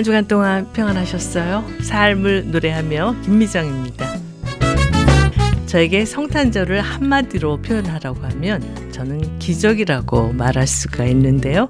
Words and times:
한 0.00 0.04
주간 0.04 0.26
동안 0.26 0.66
평안하셨어요? 0.72 1.62
삶을 1.82 2.52
노래하며 2.52 3.16
김미정입니다. 3.22 4.06
저에게 5.66 6.06
성탄절을 6.06 6.80
한마디로 6.80 7.60
표현하라고 7.60 8.22
하면 8.22 8.62
저는 8.92 9.38
기적이라고 9.38 10.32
말할 10.32 10.66
수가 10.66 11.04
있는데요. 11.04 11.68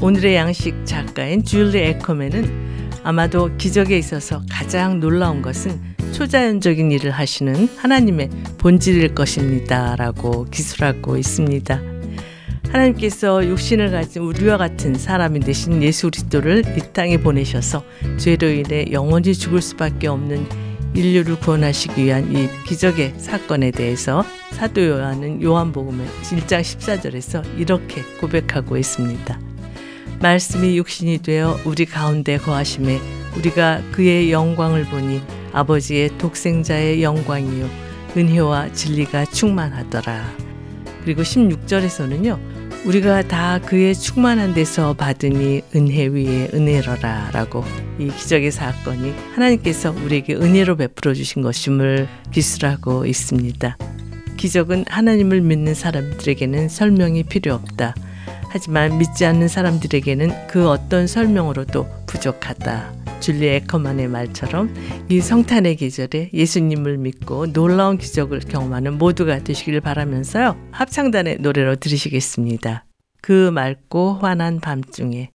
오늘의 0.00 0.36
양식 0.36 0.86
작가인 0.86 1.44
줄리 1.44 1.80
에커맨은 1.80 3.00
아마도 3.04 3.54
기적에 3.58 3.98
있어서 3.98 4.40
가장 4.50 4.98
놀라운 4.98 5.42
것은 5.42 5.78
초자연적인 6.12 6.90
일을 6.90 7.10
하시는 7.10 7.68
하나님의 7.76 8.30
본질일 8.56 9.14
것입니다. 9.14 9.94
라고 9.94 10.46
기술하고 10.46 11.18
있습니다. 11.18 11.97
하나님께서 12.70 13.46
육신을 13.46 13.90
가진 13.90 14.22
우리와 14.22 14.58
같은 14.58 14.94
사람이 14.94 15.40
되신 15.40 15.82
예수 15.82 16.10
그리스도를 16.10 16.64
이 16.76 16.92
땅에 16.92 17.16
보내셔서 17.16 17.82
죄로 18.18 18.48
인해 18.48 18.86
영원히 18.92 19.34
죽을 19.34 19.62
수밖에 19.62 20.06
없는 20.08 20.46
인류를 20.94 21.38
구원하시기 21.38 22.04
위한 22.04 22.34
이 22.34 22.48
기적의 22.66 23.14
사건에 23.18 23.70
대해서 23.70 24.24
사도 24.52 24.84
요한은 24.84 25.42
요한복음의 25.42 26.06
1장 26.22 26.60
14절에서 26.60 27.58
이렇게 27.58 28.02
고백하고 28.20 28.76
있습니다. 28.76 29.40
말씀이 30.20 30.76
육신이 30.76 31.18
되어 31.18 31.58
우리 31.64 31.84
가운데 31.84 32.38
거하심에 32.38 32.98
우리가 33.36 33.82
그의 33.92 34.32
영광을 34.32 34.84
보니 34.84 35.22
아버지의 35.52 36.18
독생자의 36.18 37.02
영광이요 37.02 37.68
은혜와 38.16 38.72
진리가 38.72 39.26
충만하더라. 39.26 40.24
그리고 41.04 41.22
16절에서는요. 41.22 42.57
우리가 42.84 43.22
다 43.22 43.58
그의 43.58 43.94
충만한 43.94 44.54
데서 44.54 44.94
받으니 44.94 45.62
은혜 45.74 46.06
위에 46.06 46.50
은혜로라 46.54 47.30
라고 47.32 47.64
이 47.98 48.08
기적의 48.08 48.50
사건이 48.50 49.12
하나님께서 49.34 49.90
우리에게 49.90 50.34
은혜로 50.34 50.76
베풀어 50.76 51.12
주신 51.12 51.42
것임을 51.42 52.08
기술하고 52.32 53.04
있습니다. 53.04 53.76
기적은 54.36 54.84
하나님을 54.88 55.40
믿는 55.40 55.74
사람들에게는 55.74 56.68
설명이 56.68 57.24
필요 57.24 57.54
없다. 57.54 57.94
하지만 58.50 58.96
믿지 58.96 59.26
않는 59.26 59.48
사람들에게는 59.48 60.46
그 60.46 60.68
어떤 60.70 61.06
설명으로도 61.06 61.86
부족하다. 62.06 63.07
줄리 63.20 63.46
에커만의 63.48 64.08
말처럼 64.08 64.74
이 65.08 65.20
성탄의 65.20 65.76
계절에 65.76 66.30
예수님을 66.32 66.98
믿고 66.98 67.52
놀라운 67.52 67.98
기적을 67.98 68.40
경험하는 68.40 68.98
모두가 68.98 69.44
되시길 69.44 69.80
바라면서요. 69.80 70.56
합창단의 70.72 71.38
노래로 71.40 71.76
들으시겠습니다. 71.76 72.84
그 73.20 73.50
맑고 73.50 74.14
환한 74.14 74.60
밤중에 74.60 75.30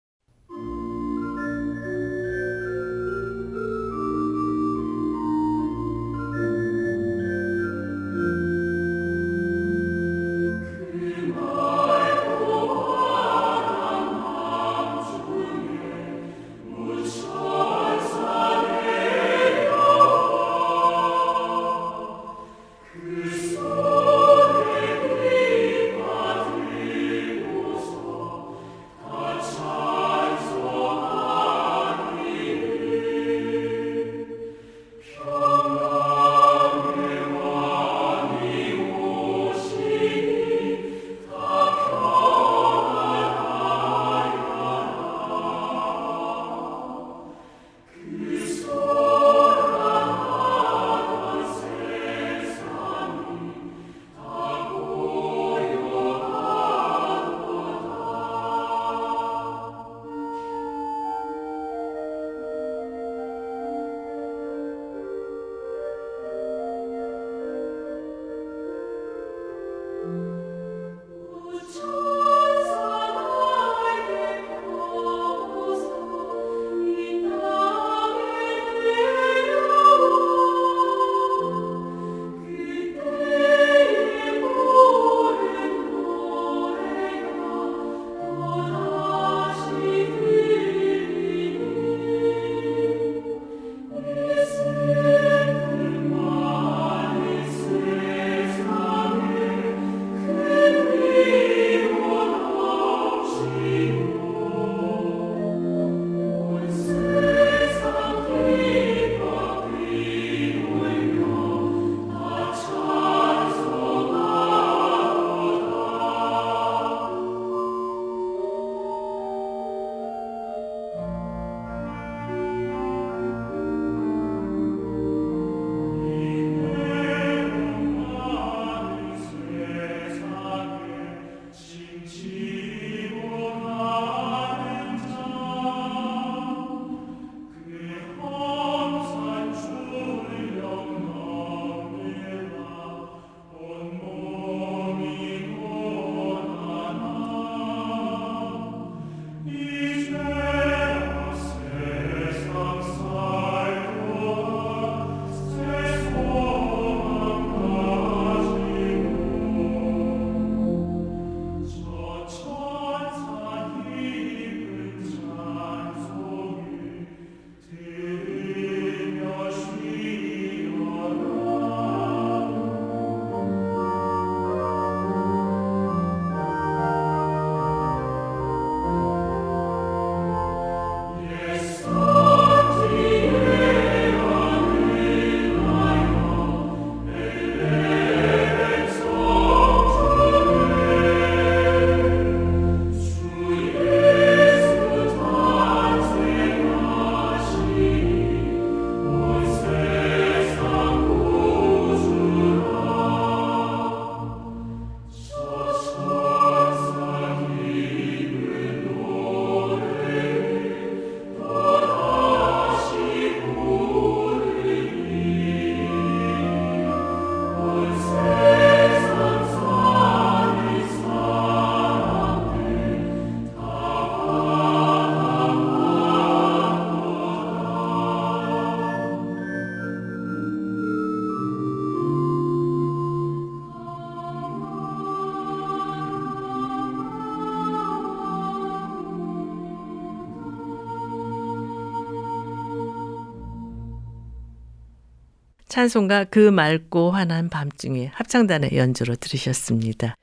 찬송가 245.69 246.25
그 246.25 246.39
맑고 246.49 247.11
환한 247.11 247.47
밤중에 247.47 248.09
합창단의 248.13 248.71
연주로 248.73 249.15
들으셨습니다. 249.15 250.15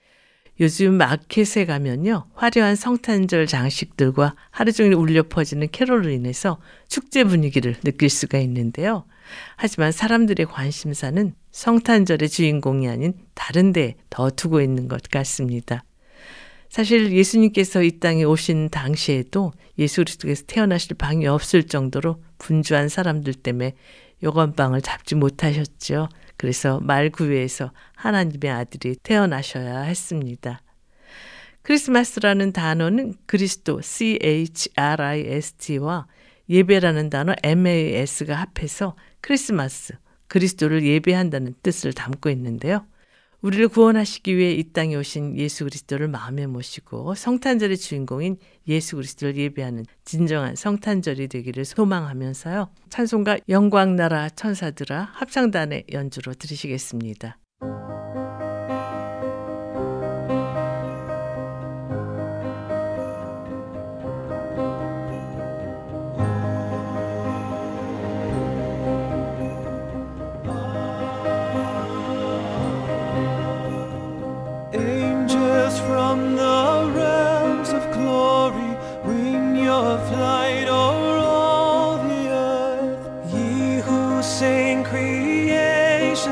요즘 0.59 0.95
마켓에 0.95 1.67
가면요. 1.67 2.27
화려한 2.35 2.75
성탄절 2.75 3.47
장식들과 3.47 4.35
하루 4.51 4.73
종일 4.73 4.95
울려 4.95 5.23
퍼지는 5.23 5.69
캐롤로 5.71 6.11
인해서 6.11 6.59
축제 6.89 7.23
분위기를 7.25 7.77
느낄 7.85 8.11
수가 8.11 8.39
있는데요. 8.39 9.05
하지만 9.57 9.93
사람들의 9.93 10.47
관심사는 10.47 11.35
성탄절의 11.53 12.29
주인공이 12.29 12.89
아닌 12.89 13.15
다른 13.35 13.73
데더 13.73 14.31
두고 14.31 14.61
있는 14.61 14.89
것 14.89 15.03
같습니다. 15.11 15.85
사실 16.69 17.13
예수님께서 17.13 17.83
이 17.83 18.01
땅에 18.01 18.25
오신 18.25 18.71
당시에도 18.71 19.53
예수 19.79 20.01
그리스도께서 20.01 20.43
태어나실 20.47 20.97
방이 20.97 21.27
없을 21.27 21.63
정도로 21.65 22.23
분주한 22.39 22.89
사람들 22.89 23.35
때문에 23.35 23.75
요건방을 24.23 24.83
잡지 24.83 25.15
못하셨죠. 25.15 26.09
그래서 26.37 26.81
말구유에서 26.81 27.73
하나님의 27.95 28.51
아들이 28.51 28.97
태어나셔야 29.03 29.81
했습니다. 29.81 30.61
크리스마스라는 31.63 32.53
단어는 32.53 33.15
그리스도 33.27 33.81
C-H-R-I-S-T와 33.81 34.77
예배라는 36.49 37.11
단어 37.11 37.35
M-A-S가 37.43 38.35
합해서 38.37 38.95
크리스마스, 39.21 39.95
그리스도를 40.29 40.85
예배한다는 40.85 41.55
뜻을 41.63 41.93
담고 41.93 42.31
있는데요. 42.31 42.87
우리를 43.43 43.69
구원하시기 43.69 44.37
위해 44.37 44.53
이 44.53 44.73
땅에 44.73 44.97
오신 44.97 45.37
예수 45.37 45.65
그리스도를 45.65 46.09
마음에 46.09 46.47
모시고 46.47 47.15
성탄절의 47.15 47.77
주인공인 47.77 48.39
예수 48.67 48.97
그리스도를 48.97 49.37
예배하는 49.37 49.85
진정한 50.05 50.57
성탄절이 50.57 51.29
되기를 51.29 51.65
소망하면서요. 51.65 52.71
찬송가 52.89 53.39
영광나라 53.49 54.29
천사들아 54.31 55.11
합창단의 55.13 55.85
연주로 55.93 56.35
들으시겠습니다. 56.35 57.39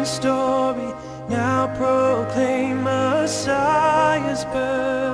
story 0.04 0.92
now 1.28 1.66
proclaim 1.76 2.82
Messiah's 2.84 4.44
birth. 4.46 5.13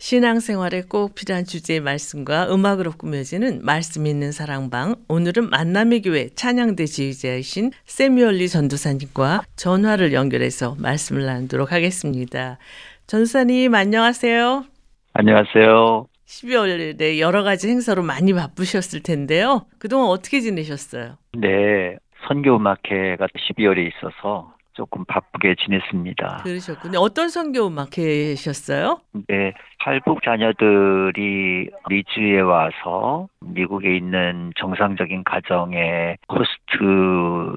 신앙생활에 0.00 0.84
꼭 0.88 1.14
필요한 1.14 1.44
주제의 1.44 1.80
말씀과 1.80 2.52
음악으로 2.52 2.92
꾸며지는 2.92 3.60
말씀 3.62 4.06
있는 4.06 4.32
사랑방. 4.32 4.96
오늘은 5.08 5.50
만남의 5.50 6.00
교회 6.00 6.30
찬양대 6.30 6.86
지휘자이신 6.86 7.70
세미얼리 7.84 8.48
전도사님과 8.48 9.42
전화를 9.56 10.14
연결해서 10.14 10.74
말씀을 10.78 11.26
나누도록 11.26 11.70
하겠습니다. 11.72 12.56
전도사님 13.08 13.74
안녕하세요. 13.74 14.64
안녕하세요. 15.12 16.06
12월에 16.24 17.18
여러 17.18 17.42
가지 17.42 17.68
행사로 17.68 18.02
많이 18.02 18.32
바쁘셨을 18.32 19.02
텐데요. 19.02 19.66
그동안 19.78 20.08
어떻게 20.08 20.40
지내셨어요? 20.40 21.18
네. 21.34 21.96
선교음악회가 22.26 23.26
12월에 23.26 23.86
있어서 23.88 24.54
조금 24.80 25.04
바쁘게 25.04 25.56
지냈습니다. 25.62 26.40
그러셨군요. 26.42 27.00
어떤 27.00 27.28
선교 27.28 27.66
음악회셨어요? 27.66 29.02
네. 29.28 29.52
탈북 29.84 30.22
자녀들이 30.22 31.68
미주에 31.90 32.40
와서 32.40 33.28
미국에 33.40 33.94
있는 33.94 34.52
정상적인 34.56 35.24
가정의 35.24 36.16
호스트 36.32 36.59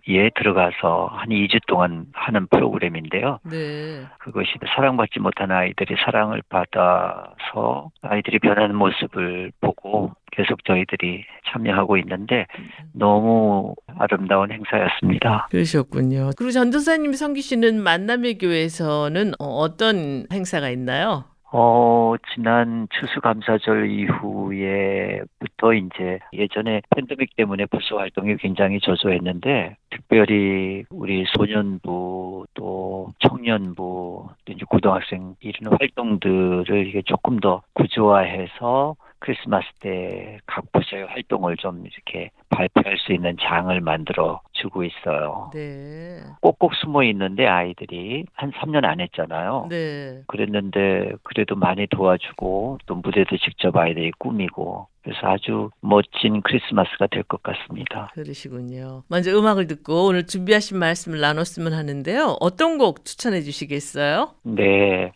에 0.08 0.29
들어가서 0.36 1.10
한 1.12 1.29
2주 1.29 1.60
동안 1.67 2.05
하는 2.13 2.48
프로그램인데요. 2.48 3.39
네. 3.43 4.05
그것이 4.20 4.51
사랑받지 4.75 5.20
못한 5.20 5.51
아이들이 5.51 5.96
사랑을 6.03 6.41
받아서 6.50 7.91
아이들이 8.01 8.39
변하는 8.39 8.75
모습을 8.75 9.51
보고 9.62 10.12
계속 10.32 10.63
저희들이 10.65 11.25
참여하고 11.48 11.98
있는데 11.98 12.48
너무 12.91 13.75
아름다운 14.00 14.51
행사였습니다. 14.51 15.48
그러셨군요. 15.51 16.32
그리고 16.38 16.51
전도사님 16.51 17.13
섬기시는 17.13 17.82
만남의 17.82 18.38
교회에서는 18.39 19.34
어떤 19.39 20.25
행사가 20.32 20.70
있나요? 20.70 21.25
어, 21.55 22.15
지난 22.33 22.88
추수감사절 22.89 23.88
이후에부터 23.88 25.74
이제 25.75 26.17
예전에 26.33 26.81
팬데믹 26.89 27.36
때문에 27.36 27.67
부서 27.67 27.98
활동이 27.98 28.38
굉장히 28.38 28.79
저조했는데 28.79 29.77
특별히 29.91 30.83
우리 30.89 31.25
소년부 31.27 32.48
또 32.55 33.13
청년부 33.19 34.29
또 34.45 34.51
이제 34.51 34.65
고등학생 34.67 35.36
이런 35.41 35.77
활동들을 35.79 36.88
이게 36.88 37.03
조금 37.03 37.39
더 37.39 37.62
구조화해서 37.74 38.95
크리스마스 39.27 39.65
때 39.79 40.37
각 40.45 40.69
부서의 40.73 41.05
활동을 41.07 41.55
좀 41.57 41.85
이렇게 41.85 42.29
발표할 42.49 42.97
수 42.97 43.13
있는 43.13 43.37
장을 43.41 43.79
만들어 43.81 44.41
주고 44.51 44.83
있어요. 44.83 45.49
네. 45.53 46.19
꼭꼭 46.41 46.73
숨어 46.75 47.03
있는데 47.05 47.47
아이들이 47.47 48.25
한 48.33 48.51
3년 48.51 48.83
안 48.85 48.99
했잖아요. 48.99 49.67
네. 49.69 50.21
그랬는데 50.27 51.13
그래도 51.23 51.55
많이 51.55 51.87
도와주고 51.87 52.79
또 52.85 52.95
무대도 52.95 53.37
직접 53.37 53.75
아이들이 53.77 54.11
꾸미고 54.19 54.87
그래서 55.03 55.19
아주 55.27 55.69
멋진 55.81 56.41
크리스마스가 56.41 57.07
될 57.07 57.23
것 57.23 57.41
같습니다. 57.43 58.09
그러시군요. 58.13 59.03
먼저 59.07 59.31
음악을 59.37 59.67
듣고 59.67 60.07
오늘 60.07 60.25
준비하신 60.27 60.77
말씀을 60.77 61.19
나눴으면 61.21 61.73
하는데요. 61.73 62.37
어떤 62.41 62.77
곡 62.77 63.05
추천해 63.05 63.41
주시겠어요? 63.41 64.33
네. 64.43 65.11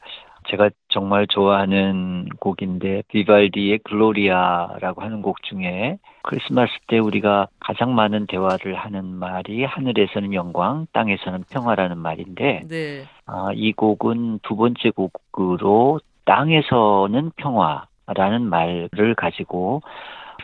제가 0.49 0.69
정말 0.89 1.27
좋아하는 1.27 2.27
곡인데 2.39 3.03
비발디의 3.09 3.79
글로리아라고 3.79 5.01
하는 5.01 5.21
곡 5.21 5.41
중에 5.43 5.97
크리스마스 6.23 6.71
때 6.87 6.99
우리가 6.99 7.47
가장 7.59 7.95
많은 7.95 8.27
대화를 8.27 8.75
하는 8.75 9.05
말이 9.05 9.63
하늘에서는 9.63 10.33
영광, 10.33 10.87
땅에서는 10.93 11.43
평화라는 11.49 11.97
말인데 11.97 12.63
네. 12.67 13.03
아, 13.25 13.49
이 13.53 13.73
곡은 13.73 14.39
두 14.43 14.55
번째 14.55 14.91
곡으로 14.91 15.99
땅에서는 16.25 17.31
평화라는 17.35 18.49
말을 18.49 19.15
가지고 19.15 19.81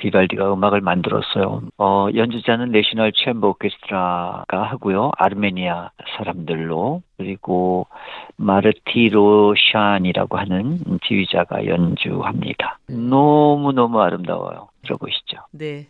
비발디가 0.03 0.53
음악을 0.53 0.81
만들었어요. 0.81 1.61
어, 1.77 2.07
연주자는 2.13 2.71
내셔널 2.71 3.13
챔버 3.13 3.47
오케스트라가 3.49 4.63
하고요. 4.63 5.11
아르메니아 5.17 5.91
사람들로 6.17 7.01
그리고 7.15 7.87
마르티로 8.35 9.55
샨이라고 9.55 10.37
하는 10.37 10.79
지휘자가 11.07 11.67
연주합니다. 11.67 12.79
너무너무 12.89 14.01
아름다워요. 14.01 14.67
들어보시죠. 14.81 15.37
네. 15.53 15.87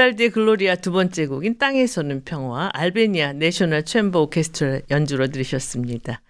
비발디의 0.00 0.30
글로리아 0.30 0.76
두 0.76 0.92
번째 0.92 1.26
곡인 1.26 1.58
땅에서는 1.58 2.24
평화 2.24 2.70
알베니아 2.72 3.34
내셔널 3.34 3.84
챔버 3.84 4.22
오케스트라 4.22 4.80
연주로 4.90 5.26
들으셨습니다. 5.26 6.22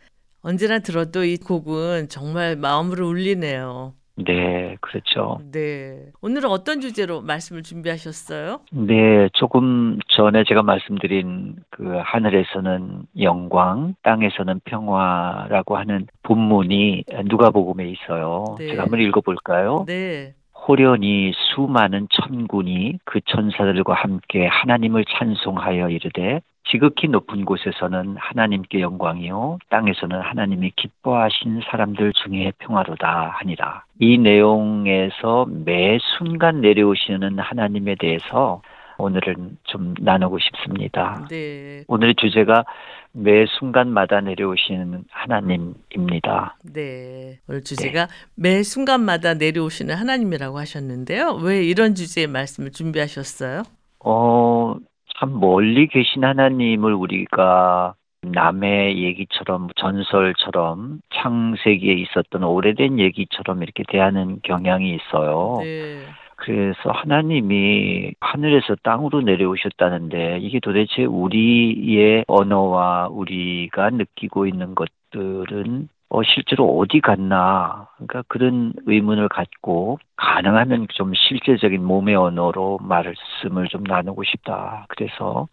언제나 0.43 0.81
들어도 0.81 1.23
이 1.23 1.37
곡은 1.37 2.09
정말 2.09 2.57
마음으로 2.57 3.07
울리네요. 3.07 3.95
네, 4.17 4.77
그렇죠. 4.81 5.39
네. 5.53 6.07
오늘은 6.21 6.51
어떤 6.51 6.81
주제로 6.81 7.23
말씀을 7.23 7.63
준비하셨어요? 7.63 8.61
네, 8.73 9.29
조금 9.35 9.99
전에 10.09 10.43
제가 10.49 10.63
말씀드린 10.63 11.55
그 11.71 12.01
하늘에서는 12.03 13.03
영광, 13.21 13.95
땅에서는 14.03 14.63
평화라고 14.65 15.77
하는 15.77 16.09
본문이 16.25 17.05
누가복음에 17.27 17.89
있어요. 17.89 18.57
네. 18.59 18.69
제가 18.69 18.83
한번 18.83 19.01
읽어 19.01 19.21
볼까요? 19.21 19.85
네. 19.87 20.35
호련히 20.71 21.33
수많은 21.35 22.07
천군이 22.13 23.01
그 23.05 23.21
천사들과 23.23 23.93
함께 23.93 24.47
하나님을 24.47 25.05
찬송하여 25.05 25.91
이르되 25.91 26.43
지극히 26.71 27.09
높은 27.09 27.45
곳에서는 27.45 28.15
하나님께 28.17 28.81
영광이요 28.81 29.59
땅에서는 29.69 30.21
하나님이 30.21 30.71
기뻐하신 30.77 31.63
사람들 31.69 32.13
중에 32.13 32.53
평화로다 32.61 33.35
하니라. 33.39 33.83
이 33.99 34.17
내용에서 34.19 35.47
매 35.65 35.99
순간 36.17 36.61
내려오시는 36.61 37.41
하나님에 37.41 37.97
대해서 37.97 38.63
오늘은 39.01 39.59
좀 39.65 39.95
나누고 39.99 40.39
싶습니다. 40.39 41.27
네. 41.31 41.85
오늘의 41.89 42.15
주제가 42.17 42.65
매 43.13 43.47
순간마다 43.59 44.21
내려오시는 44.21 45.05
하나님입니다. 45.11 46.57
네. 46.73 47.39
오늘 47.49 47.65
주제가 47.65 48.09
매 48.35 48.63
순간마다 48.63 49.35
내려오시는 49.35 49.95
하나님이라고 49.95 50.59
하셨는데요. 50.59 51.41
왜 51.43 51.65
이런 51.65 51.95
주제의 51.95 52.27
말씀을 52.29 52.71
준비하셨어요? 52.71 53.63
어, 54.05 54.77
참 55.19 55.41
멀리 55.41 55.89
계신 55.89 56.25
하나님을 56.25 56.95
우리가 56.95 57.95
남의 58.23 59.03
얘기처럼 59.03 59.69
전설처럼 59.77 61.01
창세기에 61.15 61.95
있었던 61.95 62.45
오래된 62.45 62.99
얘기처럼 62.99 63.63
이렇게 63.63 63.83
대하는 63.89 64.41
경향이 64.43 64.95
있어요. 64.95 65.59
네. 65.63 66.03
그래서 66.41 66.91
하나님이 66.91 68.15
하늘에서 68.21 68.75
땅으로 68.83 69.21
내려오셨다는데 69.21 70.39
이게 70.41 70.59
도대체 70.61 71.05
우리의 71.05 72.25
언어와 72.27 73.09
우리가 73.09 73.91
느끼고 73.91 74.47
있는 74.47 74.75
것들은 74.75 75.89
어, 76.09 76.23
실제로 76.25 76.79
어디 76.79 77.01
갔나? 77.01 77.87
그러니까 77.97 78.23
그런 78.27 78.73
의문을 78.87 79.29
갖고 79.29 79.99
가능하면 80.17 80.89
좀 80.95 81.13
실제적인 81.15 81.85
몸의 81.85 82.17
언어로 82.17 82.79
말씀을 82.83 83.69
좀 83.69 83.85
나누고 83.85 84.25
싶다. 84.25 84.87
그래서 84.89 85.47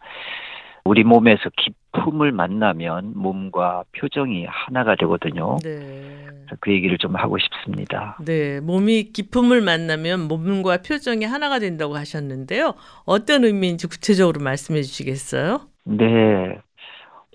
우리 0.88 1.04
몸에서 1.04 1.50
기품을 1.58 2.32
만나면 2.32 3.12
몸과 3.16 3.84
표정이 3.92 4.46
하나가 4.46 4.96
되거든요. 4.96 5.58
네. 5.62 6.26
그 6.62 6.72
얘기를 6.72 6.98
좀 6.98 7.16
하고 7.16 7.38
싶습니다. 7.38 8.18
네. 8.26 8.62
몸이 8.62 9.12
기품을 9.12 9.62
만나면 9.62 10.30
몸과 10.30 10.78
표정이 10.78 11.26
하나가 11.26 11.60
된다고 11.60 11.98
하셨는데요. 11.98 12.74
어떤 13.06 13.44
의미인지 13.44 13.88
구체적으로 13.88 14.42
말씀해 14.42 14.82
주시겠어요? 14.82 15.60
네. 15.84 16.58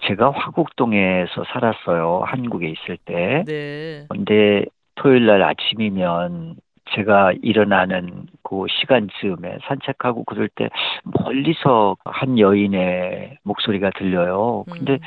제가 0.07 0.31
화곡동에서 0.31 1.45
살았어요. 1.53 2.23
한국에 2.25 2.69
있을 2.71 2.97
때. 3.05 3.45
네. 3.47 4.07
근데 4.09 4.65
토요일 4.95 5.27
날 5.27 5.43
아침이면 5.43 6.57
제가 6.90 7.33
일어나는 7.42 8.27
그 8.42 8.66
시간쯤에 8.68 9.59
산책하고 9.66 10.25
그럴 10.25 10.49
때 10.49 10.68
멀리서 11.05 11.97
한 12.05 12.38
여인의 12.38 13.38
목소리가 13.45 13.90
들려요. 13.97 14.64
근데 14.71 14.95
음. 14.95 14.99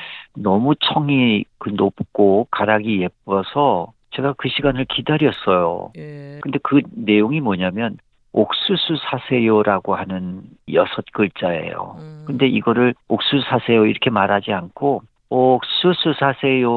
너무 0.43 0.75
청이 0.75 1.45
그 1.59 1.69
높고 1.69 2.47
가락이 2.49 3.01
예뻐서 3.01 3.93
제가 4.11 4.33
그 4.37 4.49
시간을 4.49 4.85
기다렸어요. 4.85 5.91
예. 5.97 6.39
근데 6.41 6.59
그 6.63 6.81
내용이 6.91 7.41
뭐냐면 7.41 7.97
옥수수 8.31 8.97
사세요라고 9.09 9.95
하는 9.95 10.41
여섯 10.73 11.05
글자예요. 11.13 11.95
음. 11.99 12.23
근데 12.25 12.47
이거를 12.47 12.95
옥수수 13.07 13.45
사세요 13.47 13.85
이렇게 13.85 14.09
말하지 14.09 14.51
않고 14.51 15.03
옥수수 15.29 16.13
사세요 16.19 16.67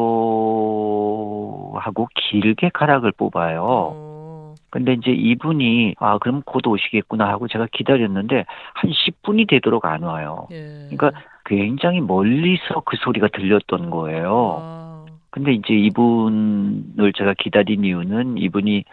하고 1.74 2.08
길게 2.14 2.70
가락을 2.72 3.12
뽑아요. 3.12 4.47
어. 4.48 4.54
근데 4.70 4.94
이제 4.94 5.10
이분이 5.10 5.94
아 5.98 6.18
그럼 6.18 6.42
곧 6.44 6.66
오시겠구나 6.66 7.28
하고 7.28 7.48
제가 7.48 7.66
기다렸는데 7.72 8.44
한 8.74 8.90
10분이 8.90 9.48
되도록 9.48 9.84
안 9.84 10.02
와요. 10.02 10.46
예. 10.50 10.88
그러니까 10.90 11.12
굉장히 11.44 12.00
멀리서 12.00 12.82
그 12.84 12.96
소리가 12.98 13.28
들렸던 13.28 13.90
거예요. 13.90 14.58
아. 14.60 15.06
근데 15.30 15.52
이제 15.52 15.74
이분을 15.74 17.12
제가 17.16 17.34
기다린 17.38 17.84
이유는 17.84 18.38
이분이 18.38 18.84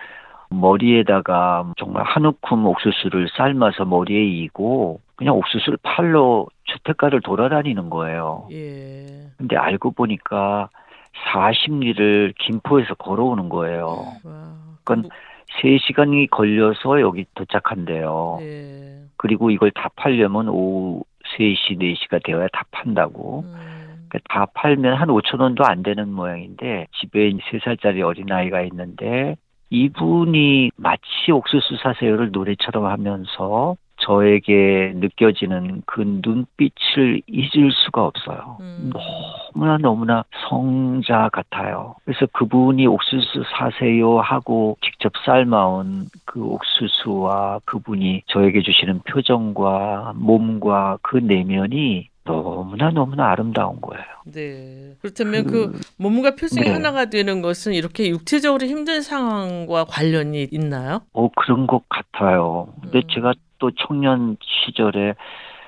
머리에다가 0.50 1.72
정말 1.78 2.04
한 2.04 2.26
움큼 2.26 2.66
옥수수를 2.66 3.30
삶아서 3.36 3.86
머리에 3.86 4.24
이고 4.24 5.00
그냥 5.16 5.36
옥수수를 5.36 5.80
팔러 5.82 6.46
주택가를 6.66 7.22
돌아다니는 7.22 7.90
거예요. 7.90 8.48
예. 8.52 9.06
근데 9.38 9.56
알고 9.58 9.92
보니까 9.92 10.70
40리를 11.32 12.34
김포에서 12.38 12.94
걸어오는 12.96 13.50
거예요. 13.50 14.06
와. 14.24 14.34
그건 14.84 15.10
3시간이 15.62 16.30
걸려서 16.30 17.02
여기 17.02 17.26
도착한대요. 17.36 18.40
예. 18.42 19.02
그리고 19.18 19.52
이걸 19.52 19.72
다 19.72 19.90
팔려면 19.96 20.50
오후 20.50 21.04
3시, 21.38 21.80
4시가 21.80 22.24
되어야 22.24 22.48
다 22.52 22.64
판다고. 22.72 23.44
음. 23.46 23.76
그러니까 24.10 24.20
다 24.30 24.46
팔면 24.54 24.96
한 24.96 25.10
5천 25.10 25.40
원도 25.40 25.66
안 25.66 25.84
되는 25.84 26.12
모양인데 26.12 26.88
집에 27.00 27.32
3살짜리 27.32 28.02
어린아이가 28.02 28.62
있는데 28.64 29.36
이분이 29.70 30.72
마치 30.78 31.32
옥수수 31.32 31.78
사세요를 31.82 32.32
노래처럼 32.32 32.86
하면서 32.86 33.76
저에게 33.98 34.94
느껴지는 34.96 35.82
그 35.86 36.02
눈빛을 36.02 37.22
잊을 37.28 37.72
수가 37.72 38.06
없어요. 38.06 38.58
음. 38.60 38.92
너무나 39.54 39.78
너무나 39.78 40.24
성자 40.50 41.30
같아요. 41.32 41.96
그래서 42.06 42.26
그분이 42.34 42.88
옥수수 42.88 43.44
사세요 43.58 44.20
하고 44.20 44.78
직접 44.84 45.14
삶아온 45.26 46.10
그 46.26 46.44
옥수수와 46.44 47.62
그분이 47.66 48.24
저에게 48.28 48.62
주시는 48.62 49.02
표정과 49.08 50.14
몸과 50.16 50.98
그 51.02 51.18
내면이 51.18 52.10
너무나 52.26 52.90
너무나 52.90 53.30
아름다운 53.30 53.80
거예요. 53.82 54.04
네. 54.26 54.96
그렇다면 55.02 55.46
그, 55.46 55.80
몸과 55.98 56.36
표정이 56.36 56.66
네. 56.66 56.74
하나가 56.74 57.06
되는 57.06 57.42
것은 57.44 57.74
이렇게 57.74 58.10
육체적으로 58.10 58.66
힘든 58.66 59.02
상황과 59.02 59.86
관련이 59.86 60.48
있나요? 60.52 61.02
어, 61.14 61.30
그런 61.36 61.68
것 61.68 61.84
같아요. 61.88 62.74
근데 62.82 62.98
음. 62.98 63.02
제가 63.14 63.34
또 63.60 63.72
청년 63.72 64.38
시절에 64.42 65.16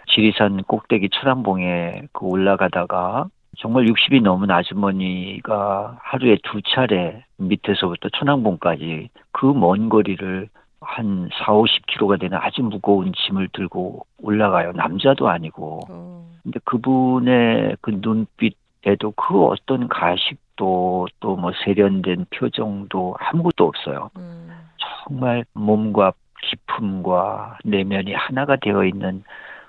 지리산 0.10 0.64
꼭대기 0.64 1.10
철암봉에 1.10 2.04
그 2.14 2.26
올라가다가 2.26 3.28
정말 3.58 3.86
60이 3.86 4.22
넘은 4.22 4.52
아주머니가 4.52 5.98
하루에 6.02 6.38
두 6.44 6.62
차례 6.62 7.26
밑에서부터 7.38 8.10
천왕봉까지 8.10 9.10
그 9.32 9.48
먼 9.54 9.90
거리를 9.90 10.48
한 10.80 11.30
4, 11.40 11.54
50km가 11.54 12.20
되는 12.20 12.38
아주 12.38 12.62
무거운 12.62 13.12
짐을 13.14 13.50
들고 13.54 14.06
올라가요. 14.22 14.74
남자도 14.74 15.28
아니고. 15.28 15.80
어. 15.90 16.28
근데 16.44 16.60
그분의 16.66 17.78
그 17.82 17.98
눈빛에도 18.00 19.12
그 19.12 19.44
어떤 19.46 19.88
가식도 19.88 21.08
또 21.20 21.36
뭐 21.36 21.52
세련된 21.66 22.28
표정도 22.30 23.16
아무것도 23.20 23.66
없어요. 23.66 24.10
음. 24.18 24.50
정말 25.08 25.46
몸과 25.54 26.14
기품과 26.44 27.58
내면이 27.64 28.14
하나가 28.14 28.56
되어 28.56 28.86
있는 28.86 29.24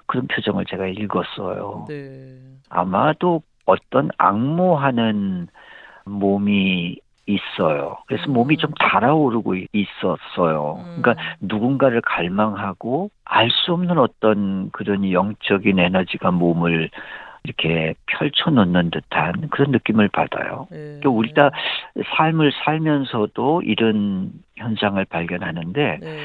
그런 0.06 0.26
표정을 0.26 0.64
제가 0.66 0.86
읽었어요. 0.86 1.86
네. 1.88 2.36
아마도 2.70 3.42
어떤 3.66 4.10
악모하는 4.18 5.48
몸이 6.04 6.96
있어요. 7.26 7.98
그래서 8.06 8.24
음. 8.28 8.32
몸이 8.32 8.56
좀 8.56 8.72
달아오르고 8.80 9.54
있었어요. 9.72 10.76
음. 10.78 11.02
그러니까 11.02 11.22
누군가를 11.40 12.00
갈망하고 12.00 13.10
알 13.24 13.50
수 13.50 13.74
없는 13.74 13.98
어떤 13.98 14.70
그런 14.70 15.10
영적인 15.12 15.78
에너지가 15.78 16.30
몸을 16.30 16.90
이렇게 17.44 17.94
펼쳐놓는 18.06 18.90
듯한 18.90 19.48
그런 19.50 19.70
느낌을 19.70 20.08
받아요. 20.08 20.66
네. 20.70 21.00
또 21.02 21.10
우리 21.10 21.32
다 21.34 21.50
삶을 22.16 22.52
살면서도 22.64 23.62
이런 23.62 24.32
현상을 24.56 25.02
발견하는데 25.04 25.98
네. 26.00 26.18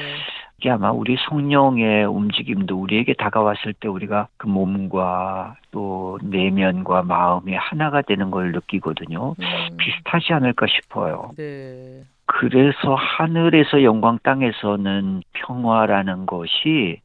이게 0.58 0.70
아마 0.70 0.92
우리 0.92 1.16
성령의 1.28 2.04
움직임도 2.04 2.76
우리에게 2.80 3.14
다가왔을 3.14 3.74
때 3.74 3.88
우리가 3.88 4.28
그 4.36 4.46
몸과 4.46 5.56
또 5.70 6.18
내면과 6.22 7.02
마음이 7.02 7.54
하나가 7.54 8.02
되는 8.02 8.30
걸 8.30 8.52
느끼거든요. 8.52 9.34
음. 9.38 9.76
비슷하지 9.76 10.32
않을까 10.32 10.66
싶어요. 10.66 11.32
네. 11.36 12.02
그래서 12.26 12.94
하늘에서 12.94 13.82
영광 13.82 14.18
땅에서는 14.22 15.22
평화라는 15.34 16.26
것이 16.26 17.00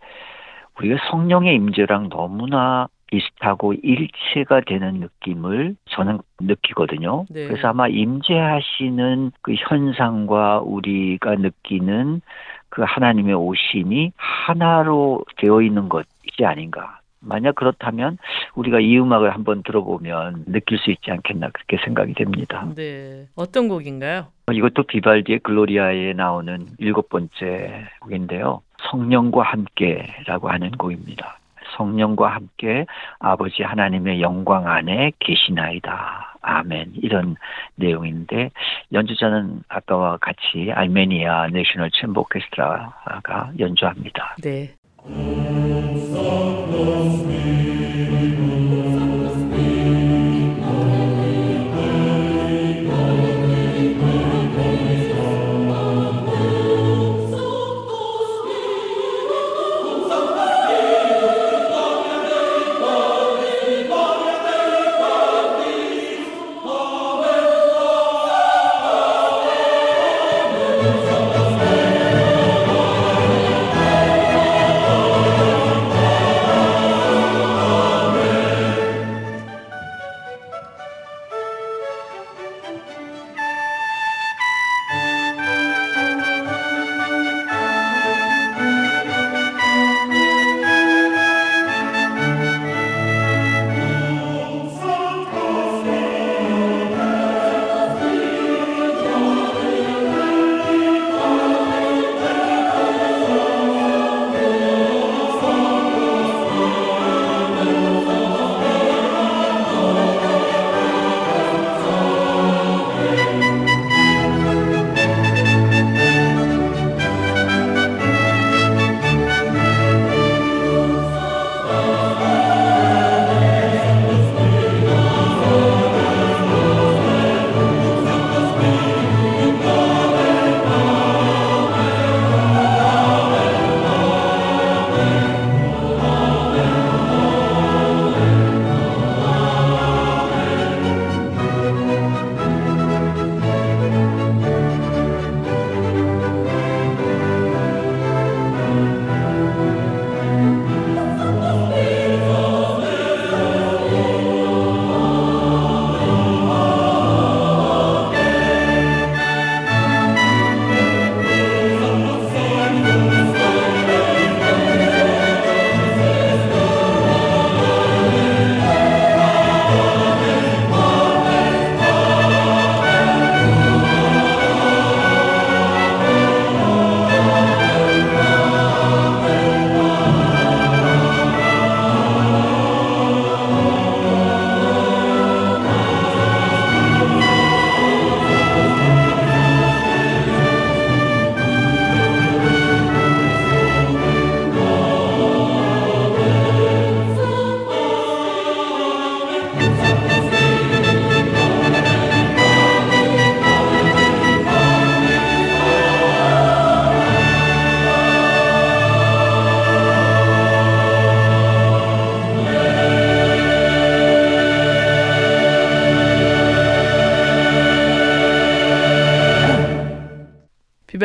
우리가 0.77 0.97
성령의 1.09 1.55
임재랑 1.55 2.09
너무나 2.09 2.87
비슷하고 3.11 3.73
일체가 3.73 4.61
되는 4.61 4.95
느낌을 4.99 5.75
저는 5.89 6.19
느끼거든요. 6.39 7.25
네. 7.29 7.47
그래서 7.47 7.69
아마 7.69 7.87
임재하시는 7.87 9.31
그 9.41 9.55
현상과 9.55 10.61
우리가 10.61 11.35
느끼는 11.35 12.21
그 12.69 12.83
하나님의 12.85 13.33
오심이 13.35 14.11
하나로 14.15 15.25
되어 15.37 15.61
있는 15.61 15.89
것이 15.89 16.05
아닌가. 16.43 16.99
만약 17.21 17.55
그렇다면 17.55 18.17
우리가 18.55 18.79
이 18.79 18.97
음악을 18.97 19.31
한번 19.31 19.61
들어보면 19.63 20.45
느낄 20.47 20.77
수 20.77 20.89
있지 20.89 21.11
않겠나 21.11 21.49
그렇게 21.49 21.77
생각이 21.83 22.13
됩니다. 22.13 22.65
네. 22.75 23.25
어떤 23.35 23.67
곡인가요? 23.67 24.27
이것도 24.51 24.83
비발디의 24.83 25.39
글로리아에 25.39 26.13
나오는 26.13 26.65
일곱 26.77 27.09
번째 27.09 27.87
곡인데요. 28.01 28.61
성령과 28.89 29.43
함께라고 29.43 30.49
하는 30.49 30.71
곡입니다. 30.71 31.39
성령과 31.77 32.29
함께 32.29 32.85
아버지 33.19 33.63
하나님의 33.63 34.21
영광 34.21 34.67
안에 34.67 35.11
계시나이다. 35.19 36.37
아멘. 36.41 36.93
이런 36.95 37.35
내용인데 37.75 38.49
연주자는 38.93 39.63
아까와 39.67 40.17
같이 40.17 40.71
알메니아 40.73 41.47
내셔널 41.47 41.91
챔버 41.91 42.21
오케스트라가 42.21 43.51
연주합니다. 43.59 44.35
네. 44.41 44.73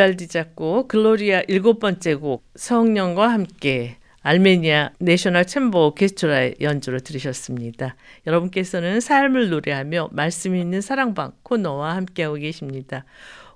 비발디 0.05 0.29
작곡 0.29 0.89
글로리아 0.89 1.43
일곱 1.49 1.79
번째 1.79 2.17
곡 2.17 2.45
성령과 2.57 3.29
함께 3.29 3.97
알메니아 4.21 4.93
National 4.99 5.47
Chamber 5.47 5.87
오케스트라의 5.87 6.57
연주를 6.61 7.01
들으셨습니다. 7.01 7.97
여러분께서는 8.27 9.01
삶을 9.01 9.49
노래하며 9.49 10.11
말씀 10.13 10.57
있는 10.57 10.83
사랑방 10.83 11.33
코너와 11.43 11.97
함께하고 11.97 12.37
계십니다. 12.37 13.07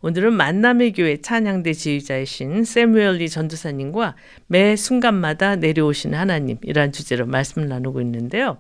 오늘은 0.01 0.33
만남의 0.33 0.93
교회 0.93 1.19
찬양대 1.19 1.75
지휘자이신 1.75 2.65
세뮤얼 2.65 3.16
리 3.16 3.29
전도사님과 3.29 4.15
매 4.47 4.75
순간마다 4.77 5.57
내려오시는 5.57 6.19
하나님이란 6.19 6.93
주제로 6.93 7.27
말씀을 7.27 7.69
나누고 7.69 8.01
있는데요. 8.03 8.57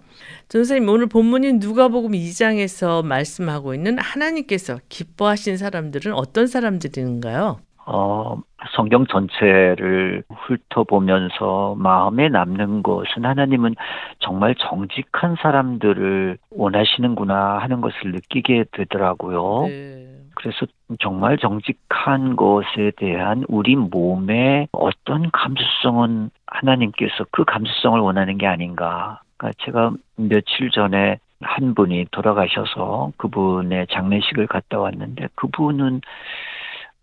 전도사님 0.48 0.88
오늘 0.88 1.06
본문인 1.06 1.58
누가복음 1.58 2.12
2장에서 2.12 3.02
말씀하고 3.04 3.74
있는 3.74 3.98
하나님께서 3.98 4.78
기뻐하신 4.90 5.56
사람들은 5.56 6.12
어떤 6.12 6.46
사람들인가요? 6.46 7.60
어, 7.90 8.36
성경 8.76 9.06
전체를 9.06 10.22
훑어보면서 10.28 11.74
마음에 11.78 12.28
남는 12.28 12.82
것은 12.82 13.24
하나님은 13.24 13.76
정말 14.18 14.54
정직한 14.56 15.36
사람들을 15.40 16.36
원하시는구나 16.50 17.58
하는 17.58 17.80
것을 17.80 18.12
느끼게 18.12 18.66
되더라고요. 18.72 19.68
네. 19.68 20.06
그래서 20.34 20.66
정말 21.00 21.38
정직한 21.38 22.36
것에 22.36 22.92
대한 22.96 23.44
우리 23.48 23.74
몸의 23.74 24.68
어떤 24.72 25.30
감수성은 25.30 26.30
하나님께서 26.46 27.24
그 27.30 27.44
감수성을 27.44 27.98
원하는 28.00 28.36
게 28.36 28.46
아닌가. 28.46 29.22
그러니까 29.38 29.64
제가 29.64 29.92
며칠 30.16 30.70
전에 30.70 31.18
한 31.40 31.74
분이 31.74 32.06
돌아가셔서 32.10 33.12
그분의 33.16 33.86
장례식을 33.90 34.46
갔다 34.46 34.78
왔는데 34.78 35.28
그분은 35.36 36.02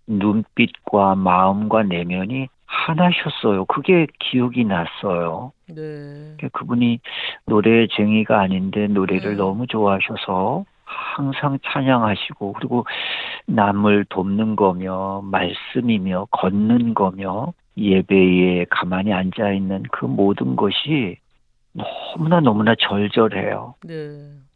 눈빛과 0.08 1.16
마음과 1.16 1.84
내면이 1.84 2.48
하나셨어요. 2.66 3.66
그게 3.66 4.08
기억이 4.20 4.66
났어요. 4.66 5.52
네. 5.68 6.36
그분이 6.52 7.00
노래쟁이가 7.46 8.40
아닌데 8.40 8.88
노래를 8.88 9.32
네. 9.32 9.38
너무 9.38 9.66
좋아하셔서 9.68 10.66
항상 10.84 11.58
찬양하시고 11.64 12.54
그리고 12.54 12.86
남을 13.48 14.06
돕는 14.10 14.56
거며 14.56 15.22
말씀이며 15.24 16.28
걷는 16.32 16.94
거며 16.94 17.54
예배에 17.78 18.66
가만히 18.70 19.14
앉아 19.14 19.52
있는 19.52 19.84
그 19.92 20.06
모든 20.06 20.56
것이 20.56 21.18
너무나 21.74 22.40
너무나 22.40 22.76
절절해요. 22.76 23.76
네. 23.84 23.94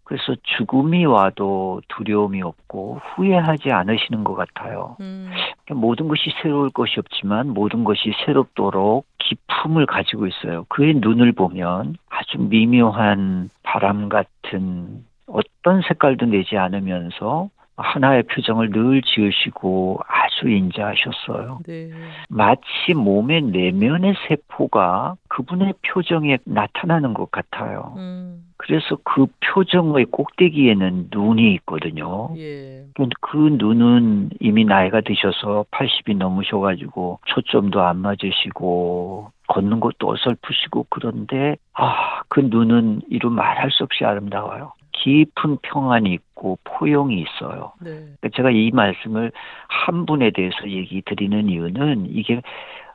그래서 0.04 0.36
죽음이 0.58 1.06
와도 1.06 1.82
두려움이 1.90 2.42
없고 2.42 3.00
후회하지 3.04 3.72
않으시는 3.72 4.24
것 4.24 4.34
같아요. 4.34 4.98
음. 5.02 5.30
모든 5.74 6.08
것이 6.08 6.32
새로울 6.42 6.70
것이 6.70 7.00
없지만 7.00 7.50
모든 7.50 7.84
것이 7.84 8.12
새롭도록 8.26 9.06
기품을 9.18 9.86
가지고 9.86 10.28
있어요. 10.28 10.66
그의 10.70 10.96
눈을 10.96 11.32
보면 11.34 11.96
아주 12.10 12.38
미묘한 12.40 13.50
바람 13.64 14.10
같은 14.10 15.04
어떤 15.28 15.82
색깔도 15.82 16.28
내지 16.28 16.58
않으면서 16.58 17.50
하나의 17.78 18.24
표정을 18.24 18.72
늘 18.72 19.02
지으시고 19.02 20.02
아주 20.40 20.50
인자하셨어요. 20.50 21.60
네. 21.66 21.90
마치 22.30 22.94
몸의 22.96 23.44
내면의 23.44 24.16
세포가 24.28 25.16
그분의 25.28 25.74
표정에 25.86 26.38
나타나는 26.46 27.14
것 27.14 27.30
같아요. 27.32 27.94
음. 27.98 28.46
그래서 28.58 28.98
그 29.04 29.28
표정의 29.40 30.06
꼭대기에는 30.06 31.10
눈이 31.12 31.54
있거든요. 31.56 32.30
예. 32.38 32.86
그 33.22 33.38
눈은 33.38 34.32
이미 34.40 34.66
나이가 34.66 35.02
드셔서 35.02 35.66
80이 35.72 36.18
넘으셔가지고 36.18 37.20
초점도 37.26 37.82
안 37.82 37.98
맞으시고 37.98 39.32
걷는 39.48 39.80
것도 39.80 40.12
어설프시고 40.12 40.88
그런데 40.90 41.56
아, 41.74 42.22
그 42.28 42.42
눈은 42.42 43.02
이루 43.10 43.30
말할 43.30 43.72
수 43.72 43.84
없이 43.84 44.04
아름다워요. 44.04 44.74
깊은 45.04 45.58
평안이 45.62 46.12
있고 46.14 46.58
포용이 46.64 47.22
있어요. 47.22 47.74
네. 47.82 47.92
그러니까 47.92 48.30
제가 48.36 48.52
이 48.52 48.72
말씀을 48.72 49.32
한 49.68 50.06
분에 50.06 50.32
대해서 50.32 50.70
얘기 50.70 51.02
드리는 51.02 51.50
이유는 51.50 52.08
이게 52.10 52.42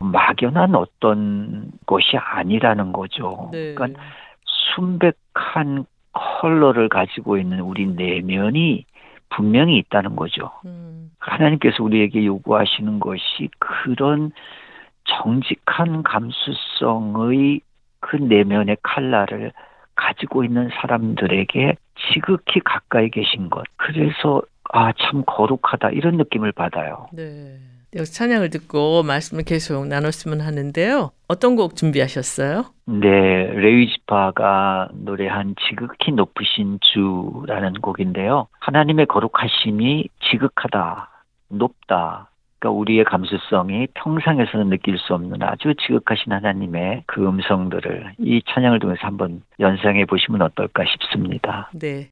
막연한 0.00 0.74
어떤 0.74 1.70
것이 1.86 2.16
아니라는 2.16 2.92
거죠. 2.92 3.48
네. 3.52 3.74
그러니까 3.74 4.02
순백한 4.74 5.86
컬러를 6.12 6.88
가지고 6.88 7.38
있는 7.38 7.60
우리 7.60 7.86
내면이 7.86 8.84
분명히 9.30 9.78
있다는 9.78 10.14
거죠. 10.14 10.50
음. 10.64 11.10
하나님께서 11.18 11.82
우리에게 11.82 12.24
요구하시는 12.24 13.00
것이 13.00 13.48
그런 13.58 14.30
정직한 15.04 16.02
감수성의 16.02 17.60
그 18.00 18.16
내면의 18.16 18.76
칼라를 18.82 19.52
가지고 19.94 20.44
있는 20.44 20.70
사람들에게 20.80 21.76
지극히 22.12 22.60
가까이 22.60 23.10
계신 23.10 23.50
것. 23.50 23.64
그래서 23.76 24.42
아, 24.72 24.92
참 24.92 25.22
거룩하다 25.26 25.90
이런 25.90 26.16
느낌을 26.16 26.52
받아요. 26.52 27.06
네. 27.12 27.58
여기서 27.94 28.12
찬양을 28.12 28.50
듣고 28.50 29.04
말씀을 29.04 29.44
계속 29.44 29.86
나눴으면 29.86 30.40
하는데요. 30.40 31.12
어떤 31.28 31.54
곡 31.54 31.76
준비하셨어요? 31.76 32.64
네, 32.86 33.06
레위지파가 33.06 34.88
노래한 34.94 35.54
지극히 35.68 36.10
높으신 36.10 36.80
주라는 36.80 37.74
곡인데요. 37.74 38.48
하나님의 38.58 39.06
거룩하심이 39.06 40.08
지극하다, 40.28 41.08
높다. 41.50 42.30
그러니까 42.64 42.70
우리의 42.70 43.04
감수성이 43.04 43.86
평상에서는 43.92 44.70
느낄 44.70 44.96
수 44.98 45.12
없는 45.12 45.42
아주 45.42 45.74
지극하신 45.74 46.32
하나님의 46.32 47.02
그 47.06 47.26
음성들을 47.26 48.14
이 48.18 48.42
찬양을 48.46 48.78
통해서 48.78 49.00
한번 49.06 49.42
연상해 49.60 50.06
보시면 50.06 50.40
어떨까 50.40 50.84
싶습니다. 50.86 51.68
네. 51.74 52.08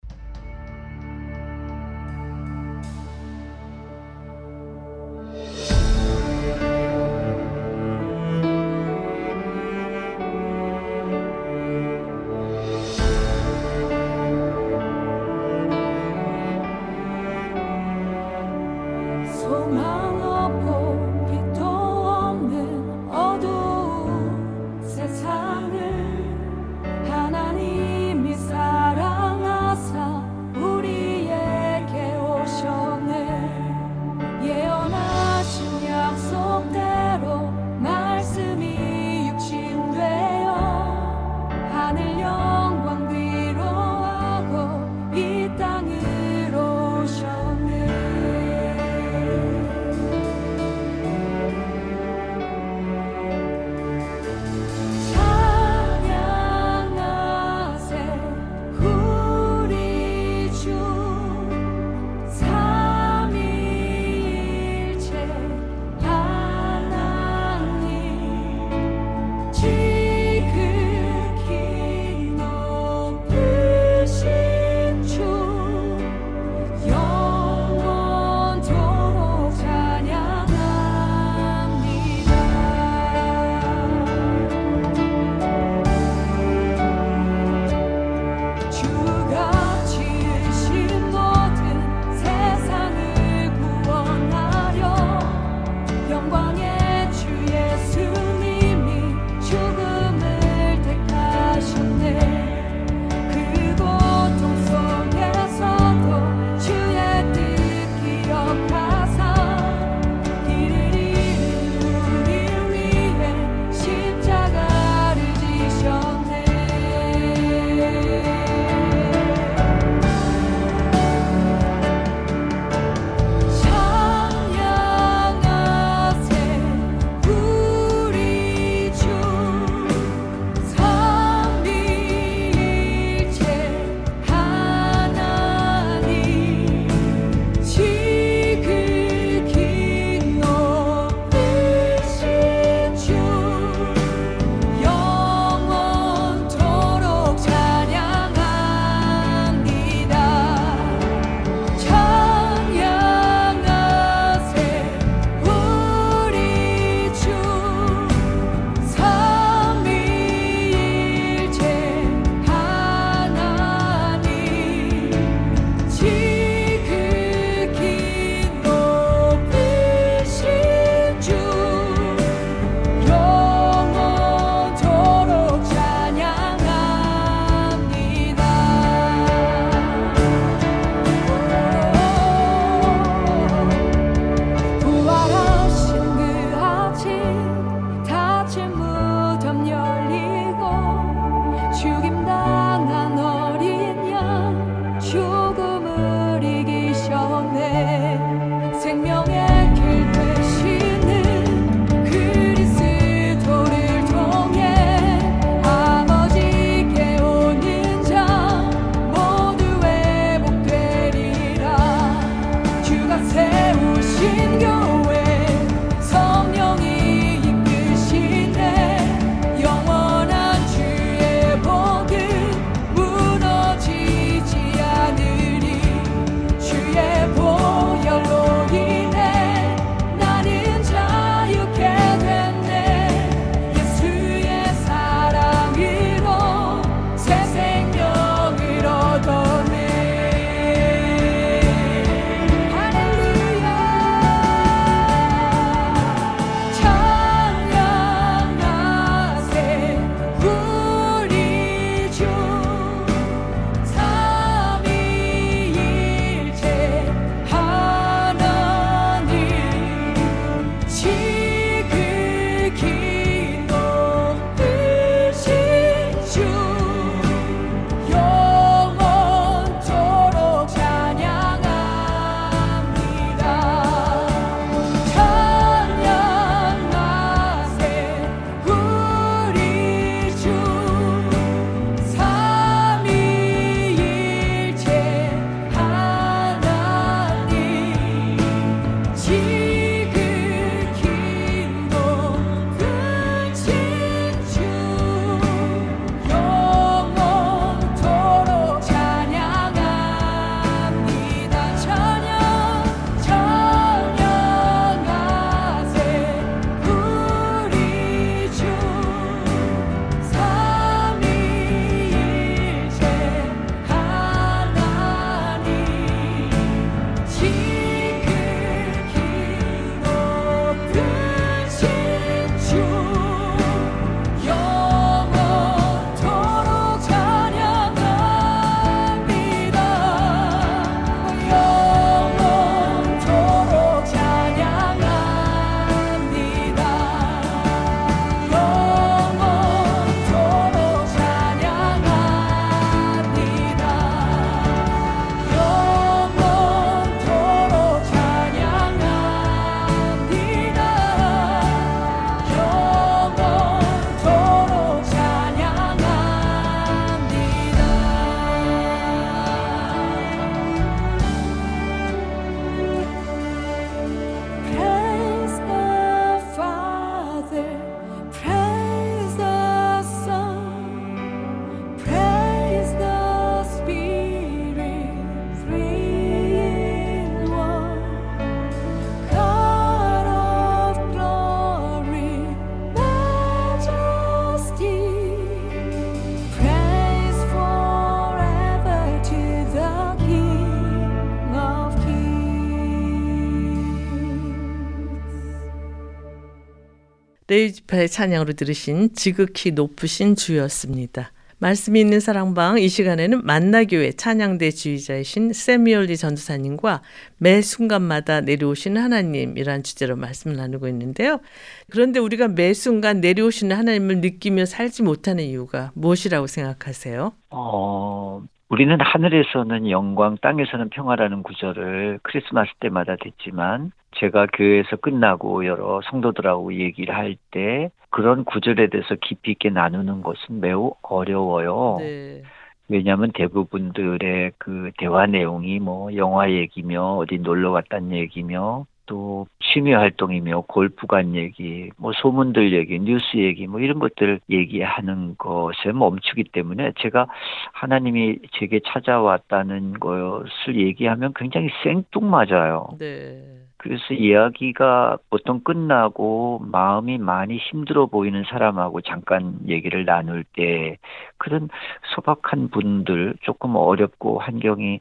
찬양으로 398.13 398.53
들으신 398.53 399.13
지극히 399.15 399.73
높으신 399.73 400.37
주였습니다. 400.37 401.33
말씀이 401.63 402.01
있는 402.01 402.19
사랑방 402.19 402.79
이 402.79 402.89
시간에는 402.89 403.47
만나교회 403.47 404.13
찬양대 404.13 404.73
주의자이신 404.73 405.53
세미얼리 405.53 406.17
전도사님과 406.17 407.03
매 407.39 407.63
순간마다 407.63 408.41
내려오시는 408.41 409.01
하나님이란 409.01 409.85
주제로 409.85 410.17
말씀을 410.17 410.57
나누고 410.57 410.89
있는데요. 410.89 411.41
그런데 411.89 412.19
우리가 412.19 412.49
매 412.49 412.75
순간 412.75 413.21
내려오시는 413.21 413.77
하나님을 413.77 414.21
느끼며 414.21 414.67
살지 414.67 415.05
못하는 415.05 415.45
이유가 415.45 415.93
무엇이라고 415.95 416.49
생각하세요? 416.49 417.33
어, 417.51 418.43
우리는 418.73 418.99
하늘에서는 418.99 419.91
영광, 419.91 420.39
땅에서는 420.39 420.89
평화라는 420.89 421.43
구절을 421.43 422.21
크리스마스 422.23 422.71
때마다 422.81 423.17
듣지만 423.17 423.93
제가 424.17 424.47
교회에서 424.47 424.97
끝나고 424.97 425.67
여러 425.67 426.01
성도들하고 426.11 426.73
얘기를 426.77 427.15
할 427.15 427.37
때 427.51 427.91
그런 428.09 428.45
구절에 428.47 428.89
대해서 428.89 429.15
깊이 429.21 429.51
있게 429.51 429.69
나누는 429.69 430.23
것은 430.23 430.61
매우 430.61 430.95
어려워요. 431.03 431.99
네. 431.99 432.43
왜냐하면 432.89 433.31
대부분들의 433.35 434.53
그 434.57 434.91
대화 434.97 435.27
내용이 435.27 435.79
뭐 435.79 436.15
영화 436.17 436.51
얘기며 436.51 437.17
어디 437.17 437.37
놀러 437.37 437.73
갔다는 437.73 438.13
얘기며 438.13 438.87
또 439.07 439.47
취미 439.61 439.93
활동이며 439.93 440.63
골프 440.63 441.07
간 441.07 441.35
얘기, 441.35 441.91
뭐 441.97 442.13
소문들 442.13 442.73
얘기, 442.73 442.99
뉴스 442.99 443.37
얘기 443.37 443.67
뭐 443.67 443.81
이런 443.81 443.99
것들을 443.99 444.41
얘기하는 444.51 445.37
것에 445.39 445.93
멈추기 445.93 446.45
때문에 446.53 446.93
제가 446.99 447.27
하나님이 447.73 448.39
제게 448.53 448.81
찾아왔다는 448.87 450.01
것을 450.01 450.77
얘기하면 450.77 451.33
굉장히 451.35 451.69
생뚱맞아요. 451.83 452.97
네. 452.99 453.63
그래서 453.83 454.15
이야기가 454.15 455.19
보통 455.29 455.59
끝나고 455.59 456.61
마음이 456.71 457.19
많이 457.19 457.57
힘들어 457.57 458.07
보이는 458.07 458.45
사람하고 458.45 459.01
잠깐 459.01 459.59
얘기를 459.67 460.05
나눌 460.05 460.45
때 460.45 460.99
그런 461.37 461.69
소박한 462.15 462.69
분들 462.69 463.35
조금 463.41 463.75
어렵고 463.75 464.39
환경이 464.39 465.01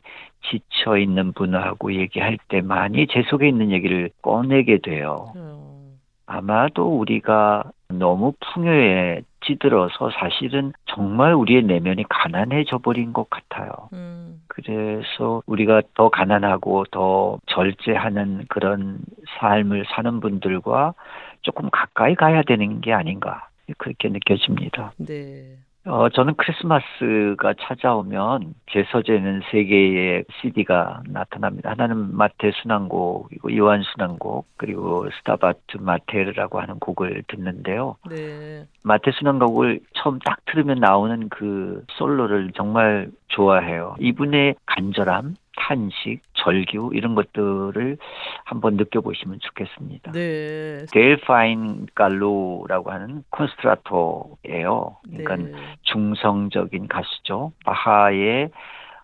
지쳐 0.50 0.98
있는 0.98 1.32
분하고 1.34 1.94
얘기할 1.94 2.40
때 2.48 2.62
많이 2.62 3.06
제 3.06 3.22
속에 3.30 3.48
있는 3.48 3.70
얘기를 3.70 4.10
꺼내게 4.24 4.80
돼요. 4.80 5.32
어, 5.36 5.94
아마도 6.26 6.98
우리가 6.98 7.66
너무 7.90 8.34
풍요에 8.40 9.22
찌들어서 9.52 10.12
사실은 10.12 10.74
정말 10.86 11.34
우리의 11.34 11.64
내면이 11.64 12.06
가난해져 12.10 12.78
버린 12.80 13.14
것 13.14 13.30
같아요. 13.30 13.72
음, 13.94 14.42
그래서 14.48 15.42
우리가 15.46 15.82
더 15.96 16.10
가난하고 16.10 16.86
더 16.92 17.40
절제하는 17.48 18.46
그런 18.50 19.00
삶을 19.40 19.86
사는 19.94 20.20
분들과 20.20 20.94
조금 21.42 21.70
가까이 21.72 22.16
가야 22.16 22.44
되는 22.44 22.82
게 22.82 22.94
아닌가 22.94 23.48
그렇게 23.78 24.10
느껴집니다. 24.10 24.94
네. 24.98 25.58
어, 25.86 26.10
저는 26.10 26.36
크리스마스가 26.36 27.56
찾아오면 27.60 28.54
제 28.72 28.86
서재는 28.92 29.42
세 29.52 29.64
개의 29.64 30.24
CD가 30.40 31.02
나타납니다. 31.08 31.72
하나는 31.72 32.16
마테 32.16 32.52
순환곡, 32.62 33.30
그리고 33.30 33.58
요한 33.58 33.82
순환곡, 33.82 34.46
그리고 34.58 35.10
스타바트 35.10 35.78
마테르라고 35.80 36.62
하는 36.62 36.78
곡을 36.80 37.24
듣는데요. 37.28 37.96
네. 38.10 38.66
마테 38.84 39.12
순환곡을 39.12 39.80
처음 39.96 40.20
딱 40.20 40.46
들으면 40.46 40.80
나오는 40.80 41.30
그 41.30 41.84
솔로를 41.98 42.52
정말 42.56 43.10
좋아해요. 43.30 43.96
이분의 44.00 44.56
간절함, 44.68 45.36
탄식, 45.62 46.22
절규 46.34 46.92
이런 46.94 47.14
것들을 47.14 47.98
한번 48.46 48.76
느껴보시면 48.78 49.40
좋겠습니다. 49.42 50.12
네. 50.12 50.86
델파인 50.92 51.88
갈로라고 51.94 52.92
하는 52.92 53.24
콘스트라토예요. 53.30 54.98
그러니까 55.04 55.36
네. 55.36 55.52
중성적인 55.84 56.88
가수죠. 56.88 57.52
바하의 57.64 58.50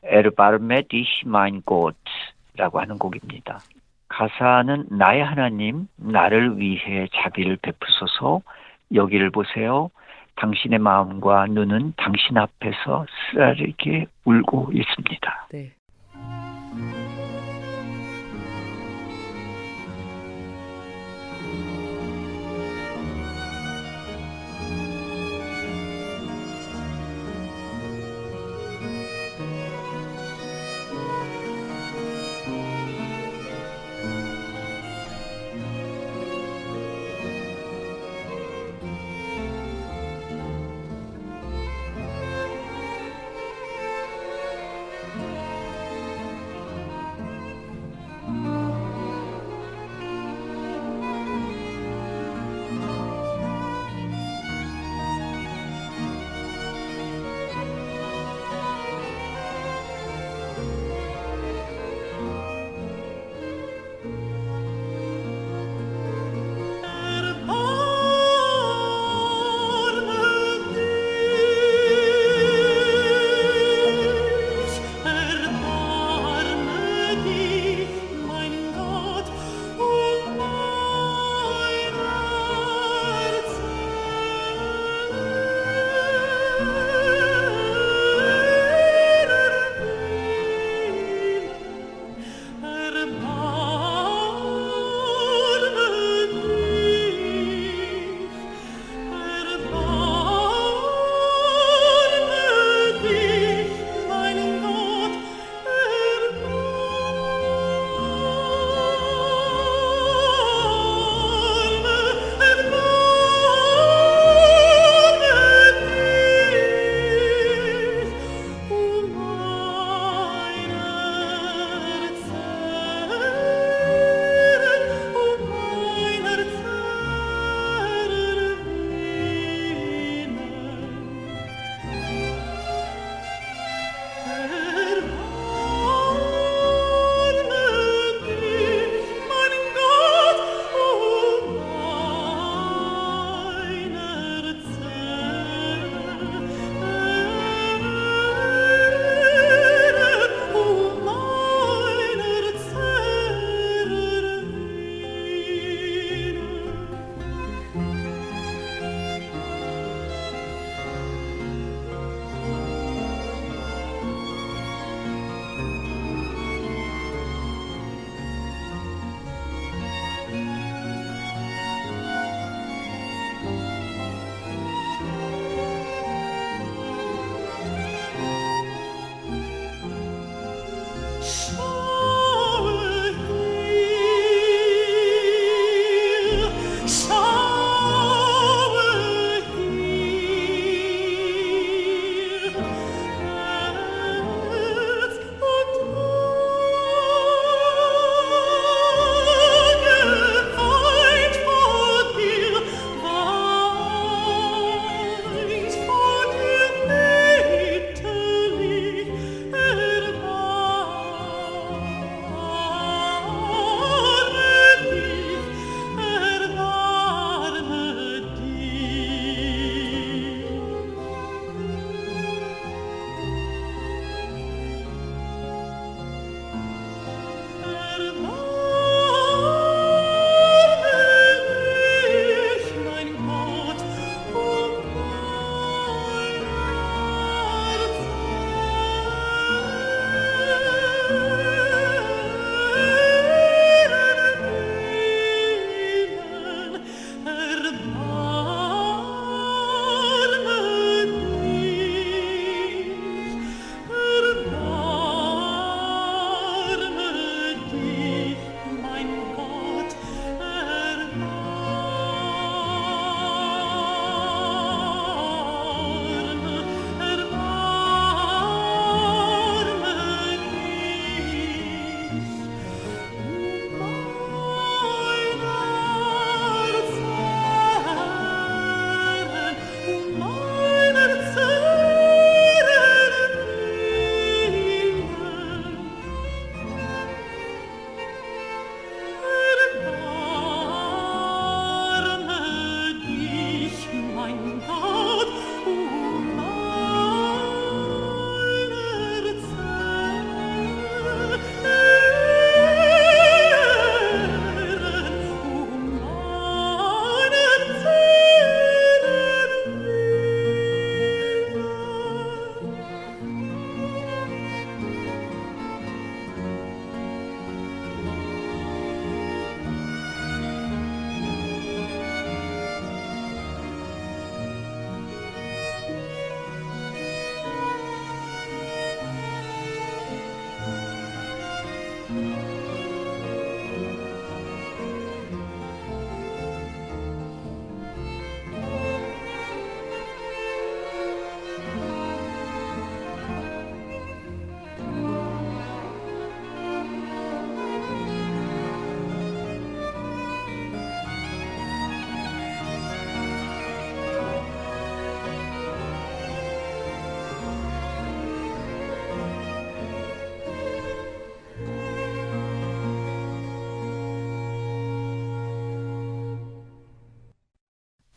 에르바르메 0.03 0.83
디히 0.89 1.05
마인 1.25 1.61
꽃이라고 1.61 2.79
하는 2.79 2.97
곡입니다. 2.97 3.59
가사는 4.09 4.85
나의 4.89 5.23
하나님 5.23 5.87
나를 5.95 6.57
위해 6.57 7.07
자비를 7.13 7.57
베푸소서 7.61 8.41
여기를 8.93 9.29
보세요. 9.29 9.91
당신의 10.37 10.79
마음과 10.79 11.47
눈은 11.47 11.93
당신 11.97 12.37
앞에서 12.37 13.05
쓰라리게 13.31 14.07
울고 14.23 14.71
있습니다. 14.73 15.47
네. 15.51 15.71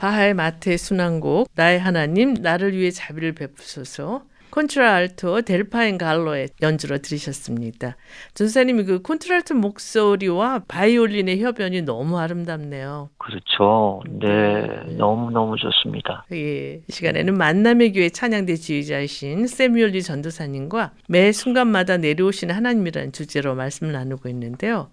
바하의 0.00 0.32
마태 0.32 0.78
수난곡 0.78 1.50
나의 1.54 1.78
하나님 1.78 2.32
나를 2.32 2.72
위해 2.74 2.90
자비를 2.90 3.34
베푸소서 3.34 4.24
콘트라알토 4.48 5.42
델파인 5.42 5.98
갈로의 5.98 6.48
연주로 6.62 6.98
들으셨습니다. 6.98 7.96
전도사님 8.32 8.80
이 8.80 8.84
그 8.84 9.02
콘트라알토 9.02 9.54
목소리와 9.56 10.62
바이올린의 10.66 11.42
협연이 11.42 11.82
너무 11.82 12.18
아름답네요. 12.18 13.10
그렇죠. 13.20 14.02
네, 14.08 14.66
너무너무 14.96 15.56
좋습니다. 15.58 16.24
예, 16.32 16.76
이 16.76 16.82
시간에는 16.88 17.34
만남의 17.34 17.92
교회 17.92 18.08
찬양대 18.08 18.54
지휘자이신 18.54 19.46
세뮤얼 19.46 19.91
리 19.91 20.02
전도사님과 20.02 20.92
매 21.06 21.30
순간마다 21.30 21.98
내려오시는 21.98 22.54
하나님이라는 22.54 23.12
주제로 23.12 23.54
말씀을 23.54 23.92
나누고 23.92 24.30
있는데요. 24.30 24.88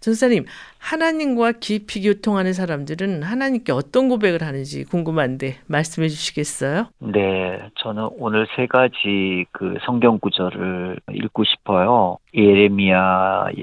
전사님, 0.00 0.44
하나님과 0.76 1.52
깊이 1.52 2.02
교통하는 2.02 2.52
사람들은 2.52 3.22
하나님께 3.22 3.72
어떤 3.72 4.10
고백을 4.10 4.42
하는지 4.42 4.84
궁금한데 4.84 5.56
말씀해 5.66 6.08
주시겠어요? 6.08 6.88
네, 6.98 7.70
저는 7.76 8.10
오늘 8.18 8.46
세 8.54 8.66
가지 8.66 9.46
그 9.50 9.76
성경 9.86 10.18
구절을 10.18 10.98
읽고 11.10 11.44
싶어요. 11.44 12.18
예레미야의 12.34 13.56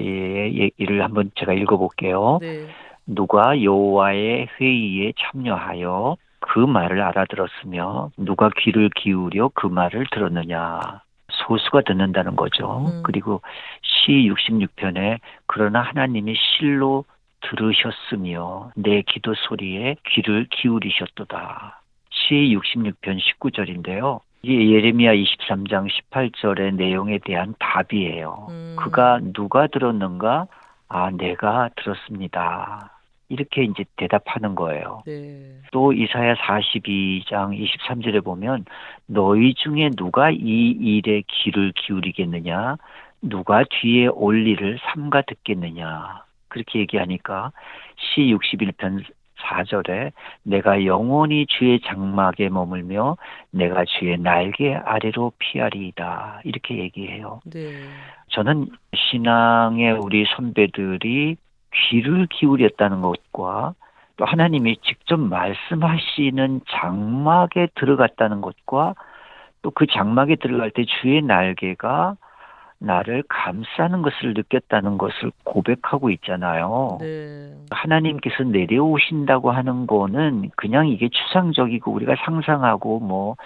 얘기를 0.58 1.04
한번 1.04 1.30
제가 1.38 1.52
읽어볼게요. 1.52 2.38
네. 2.40 2.66
누가 3.10 3.60
여호와의 3.60 4.48
회의에 4.60 5.12
참여하여 5.18 6.16
그 6.38 6.60
말을 6.60 7.02
알아들었으며 7.02 8.10
누가 8.16 8.50
귀를 8.58 8.88
기울여 8.94 9.50
그 9.54 9.66
말을 9.66 10.06
들었느냐. 10.12 11.02
소수가 11.30 11.82
듣는다는 11.82 12.36
거죠. 12.36 12.86
음. 12.86 13.02
그리고 13.02 13.40
시 13.82 14.12
66편에 14.12 15.18
그러나 15.46 15.80
하나님이 15.80 16.34
실로 16.36 17.04
들으셨으며 17.42 18.72
내 18.76 19.02
기도 19.02 19.34
소리에 19.34 19.96
귀를 20.08 20.46
기울이셨도다. 20.50 21.80
시 22.10 22.34
66편 22.34 23.18
19절인데요. 23.18 24.20
이게 24.42 24.70
예레미야 24.70 25.14
23장 25.14 25.88
18절의 25.88 26.74
내용에 26.74 27.18
대한 27.18 27.54
답이에요. 27.58 28.46
음. 28.50 28.76
그가 28.78 29.20
누가 29.32 29.66
들었는가? 29.66 30.46
아, 30.88 31.10
내가 31.10 31.70
들었습니다. 31.76 32.99
이렇게 33.30 33.62
이제 33.62 33.84
대답하는 33.96 34.54
거예요. 34.54 35.02
네. 35.06 35.60
또 35.72 35.92
이사야 35.92 36.34
42장 36.34 37.56
23절에 37.56 38.22
보면 38.22 38.66
너희 39.06 39.54
중에 39.54 39.90
누가 39.96 40.30
이 40.30 40.36
일에 40.36 41.22
귀를 41.28 41.72
기울이겠느냐? 41.76 42.76
누가 43.22 43.64
뒤에 43.70 44.08
올 44.08 44.46
일을 44.46 44.78
삼가 44.82 45.22
듣겠느냐? 45.22 46.24
그렇게 46.48 46.80
얘기하니까 46.80 47.52
시 47.96 48.22
61편 48.34 49.04
4절에 49.40 50.12
내가 50.42 50.84
영원히 50.84 51.46
주의 51.46 51.80
장막에 51.80 52.48
머물며 52.48 53.16
내가 53.52 53.84
주의 53.84 54.18
날개 54.18 54.74
아래로 54.74 55.32
피하리이다. 55.38 56.40
이렇게 56.44 56.78
얘기해요. 56.78 57.40
네. 57.46 57.84
저는 58.30 58.68
신앙의 58.94 59.92
우리 59.92 60.24
선배들이 60.36 61.36
귀를 61.72 62.26
기울였다는 62.26 63.00
것과 63.00 63.74
또 64.16 64.24
하나님이 64.24 64.76
직접 64.82 65.18
말씀하시는 65.18 66.60
장막에 66.68 67.68
들어갔다는 67.74 68.40
것과 68.40 68.94
또 69.62 69.70
그 69.70 69.86
장막에 69.86 70.36
들어갈 70.36 70.70
때 70.70 70.84
주의 70.84 71.20
날개가 71.22 72.16
나를 72.78 73.22
감싸는 73.28 74.00
것을 74.00 74.32
느꼈다는 74.32 74.96
것을 74.96 75.32
고백하고 75.44 76.10
있잖아요. 76.10 76.96
네. 77.00 77.52
하나님께서 77.70 78.42
내려오신다고 78.44 79.50
하는 79.50 79.86
거는 79.86 80.50
그냥 80.56 80.88
이게 80.88 81.10
추상적이고 81.10 81.92
우리가 81.92 82.16
상상하고 82.24 83.00
뭐 83.00 83.36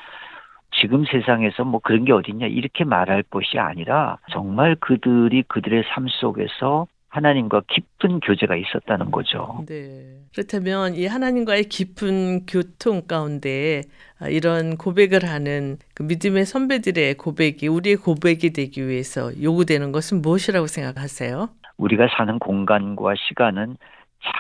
지금 0.71 1.05
세상에서 1.05 1.65
뭐 1.65 1.81
그런 1.83 2.05
게 2.05 2.13
어딨냐 2.13 2.47
이렇게 2.47 2.85
말할 2.85 3.25
것이 3.25 3.59
아니라 3.59 4.19
정말 4.31 4.77
그들이 4.77 5.43
그들의 5.43 5.83
삶 5.89 6.07
속에서 6.09 6.87
하나님과 7.15 7.63
깊은 7.69 8.19
교제가 8.21 8.57
있었다는 8.57 9.13
거죠. 9.13 9.65
네. 9.69 10.19
그렇다면 10.35 10.97
이 10.97 11.07
하나님과의 11.07 11.65
깊은 11.65 12.47
교통 12.47 13.03
가운데 13.07 13.83
아, 14.19 14.29
이런 14.29 14.77
고백을 14.77 15.25
하는 15.25 15.79
그 15.95 16.03
믿음의 16.03 16.45
선배들의 16.45 17.15
고백이 17.15 17.69
우리의 17.69 17.97
고백이 17.97 18.53
되기 18.53 18.89
위해서 18.89 19.31
요구되는 19.41 19.93
것은 19.93 20.23
무엇이라고 20.23 20.67
생각하세요? 20.67 21.51
우리가 21.77 22.09
사는 22.17 22.37
공간과 22.41 23.15
시간은 23.29 23.77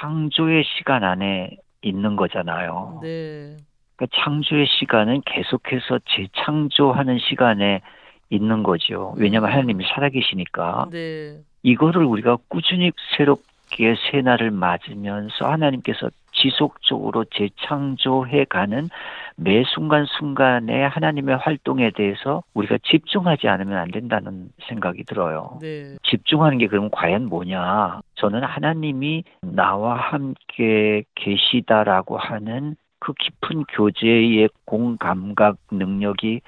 창조의 0.01 0.64
시간 0.77 1.05
안에 1.05 1.57
있는 1.83 2.16
거잖아요. 2.16 2.99
네. 3.03 3.57
그러니까 3.95 4.16
창조의 4.25 4.66
시간은 4.81 5.22
계속해서 5.27 6.01
재창조하는 6.09 7.18
시간에 7.20 7.83
있는 8.31 8.64
거죠. 8.64 9.14
왜냐하면 9.16 9.53
하나님이 9.53 9.85
살아계시니까. 9.95 10.89
네. 10.91 11.39
이거를 11.65 12.05
우리가 12.05 12.37
꾸준히 12.49 12.93
새롭게 13.17 13.97
새날을 14.11 14.53
맞으면서 14.53 15.51
하나님께서 15.51 16.11
지속적으로 16.33 17.25
재창조해 17.25 18.45
가는 18.45 18.91
매 19.37 19.65
순간순간의 19.65 20.89
하나님의 20.89 21.37
활동에 21.39 21.91
대해서 21.91 22.43
우리가 22.55 22.79
집중하지 22.85 23.49
않으면 23.49 23.79
안 23.79 23.91
된다는 23.91 24.51
생각이 24.69 25.05
들어요. 25.05 25.59
네. 25.61 25.97
집중하는 26.03 26.59
게 26.59 26.67
그럼 26.67 26.91
과연 26.93 27.27
뭐냐? 27.27 28.01
저는 28.17 28.43
하나님이 28.43 29.25
나와 29.41 29.97
함께 29.97 31.05
계시다라고 31.15 32.19
하는 32.19 32.77
그 32.99 33.12
깊은 33.15 33.65
교제의 33.65 34.49
공감각 34.67 35.57
능력이 35.71 36.41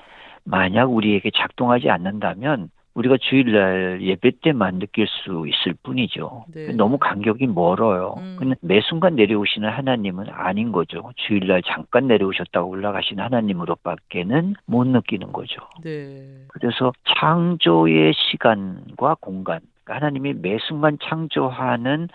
만약 0.45 0.93
우리에게 0.93 1.31
작동하지 1.35 1.91
않는다면 1.91 2.71
우리가 2.97 3.18
주일날 3.20 4.01
예배 4.01 4.32
때만 4.42 4.78
느낄 4.78 5.07
수 5.07 5.47
있을 5.47 5.74
뿐이죠. 5.82 6.47
네. 6.53 6.72
너무 6.72 6.99
간격이 6.99 7.47
멀어요. 7.47 8.14
음. 8.16 8.36
근데 8.38 8.57
매 8.62 8.80
순간 8.80 9.16
내려오시는 9.16 9.68
하나님은 9.68 10.30
아닌 10.30 10.72
거죠. 10.72 11.11
주일날 11.16 11.62
잠깐 11.62 12.07
내려오셨다고 12.07 12.70
올라가시는 12.70 13.22
하나님으로밖에는 13.22 14.55
못 14.64 14.86
느끼는 14.86 15.32
거죠. 15.32 15.61
네. 15.84 16.24
그래서 16.49 16.92
창조의 17.18 18.14
시간과 18.14 19.16
공간, 19.20 19.61
그러니까 19.84 19.94
하나님이 19.94 20.34
매 20.40 20.57
순간 20.66 20.97
창조하는 21.03 22.09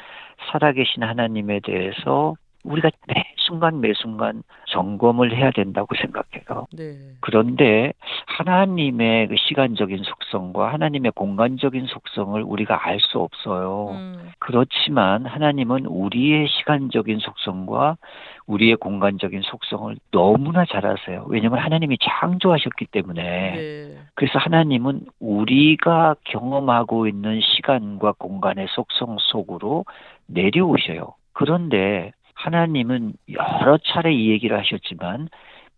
살아계신 0.52 1.04
하나님에 1.04 1.60
대해서 1.64 2.36
우리가 2.64 2.90
매 3.08 3.24
순간 3.38 3.82
매 3.82 3.94
순간 3.94 4.44
점검을 4.70 5.36
해야 5.36 5.52
된다고 5.52 5.96
생각해요. 5.96 6.68
네. 6.74 6.96
그런데 7.20 7.94
하나님의 8.26 9.28
그 9.28 9.36
시간적인 9.38 10.04
속성과 10.04 10.72
하나님의 10.74 11.12
공간적인 11.12 11.88
속성을 11.88 12.42
우리가 12.42 12.88
알 12.88 13.02
수 13.02 13.20
없어요. 13.20 13.90
음. 13.92 14.30
그렇지만 14.40 15.26
하나님은 15.26 15.88
우리의 15.88 16.48
시간적인 16.48 17.20
속성과 17.20 17.98
우리의 18.46 18.76
공간적인 18.76 19.42
속성을 19.44 19.96
너무나 20.12 20.66
잘 20.66 20.86
아세요. 20.86 21.26
왜냐하면 21.28 21.60
하나님이 21.60 21.98
창조하셨기 22.02 22.86
때문에. 22.86 23.24
네. 23.24 23.98
그래서 24.16 24.38
하나님은 24.38 25.06
우리가 25.20 26.16
경험하고 26.26 27.08
있는 27.08 27.42
시간과 27.42 28.14
공간의 28.14 28.68
속성 28.70 29.18
속으로 29.20 29.86
내려오셔요. 30.28 31.16
그런데 31.34 32.12
하나님은 32.42 33.14
여러 33.30 33.78
차례 33.78 34.12
이 34.14 34.32
얘기를 34.32 34.58
하셨지만 34.58 35.30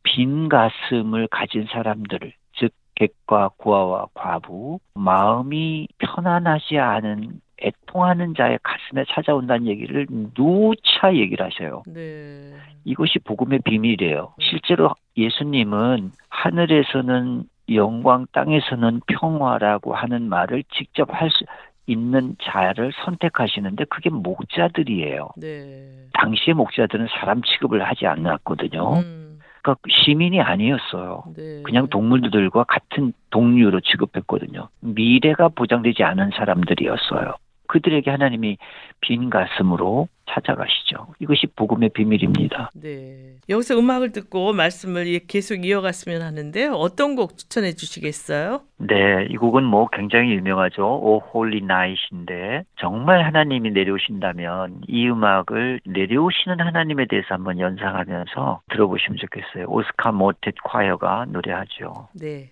빈 0.03 0.49
가슴을 0.49 1.27
가진 1.27 1.65
사람들을 1.69 2.33
즉 2.53 2.71
객과 2.95 3.51
구아와 3.57 4.07
과부 4.13 4.79
마음이 4.95 5.87
편안하지 5.97 6.77
않은 6.77 7.41
애통하는 7.61 8.33
자의 8.35 8.59
가슴에 8.63 9.05
찾아온다는 9.09 9.67
얘기를 9.67 10.05
누차 10.33 11.13
얘기를 11.13 11.45
하셔요. 11.45 11.83
네. 11.87 12.53
이것이 12.83 13.19
복음의 13.19 13.59
비밀이에요. 13.63 14.33
실제로 14.39 14.93
예수님은 15.15 16.11
하늘에서는 16.29 17.43
영광, 17.69 18.25
땅에서는 18.33 19.01
평화라고 19.07 19.95
하는 19.95 20.27
말을 20.27 20.63
직접 20.73 21.07
할 21.13 21.29
수 21.29 21.45
있는 21.85 22.35
자를 22.41 22.91
선택하시는데 23.03 23.85
그게 23.85 24.09
목자들이에요. 24.09 25.29
네. 25.37 25.89
당시의 26.13 26.55
목자들은 26.55 27.07
사람 27.19 27.41
취급을 27.41 27.83
하지 27.83 28.07
않았거든요. 28.07 28.93
음. 28.99 29.39
그러니까 29.61 29.81
시민이 29.89 30.41
아니었어요. 30.41 31.23
네. 31.35 31.61
그냥 31.63 31.87
동물들과 31.87 32.65
같은 32.65 33.13
동류로 33.29 33.79
취급했거든요. 33.81 34.69
미래가 34.81 35.49
보장되지 35.49 36.03
않은 36.03 36.31
사람들이었어요. 36.35 37.35
그들에게 37.67 38.09
하나님이 38.11 38.57
빈 38.99 39.29
가슴으로 39.29 40.07
찾아가시죠. 40.25 41.07
이것이 41.19 41.47
복음의 41.55 41.89
비밀입니다. 41.89 42.69
네. 42.75 43.35
여기서 43.49 43.77
음악을 43.77 44.11
듣고 44.11 44.53
말씀을 44.53 45.07
이- 45.07 45.19
계속 45.27 45.65
이어갔으면 45.65 46.21
하는데 46.21 46.67
어떤 46.67 47.15
곡 47.15 47.37
추천해 47.37 47.73
주시겠어요? 47.73 48.61
네, 48.77 49.27
이 49.29 49.35
곡은 49.37 49.63
뭐 49.63 49.87
굉장히 49.91 50.31
유명하죠. 50.33 50.83
O 50.85 51.19
Holy 51.19 51.61
Night인데 51.63 52.63
정말 52.79 53.23
하나님이 53.25 53.71
내려오신다면 53.71 54.81
이 54.87 55.07
음악을 55.07 55.81
내려오시는 55.85 56.59
하나님에 56.59 57.05
대해서 57.09 57.27
한번 57.35 57.59
연상하면서 57.59 58.61
들어보시면 58.71 59.17
좋겠어요. 59.17 59.65
오스카 59.67 60.11
Motet 60.11 60.53
Choir가 60.63 61.25
노래하죠. 61.29 62.07
네. 62.19 62.51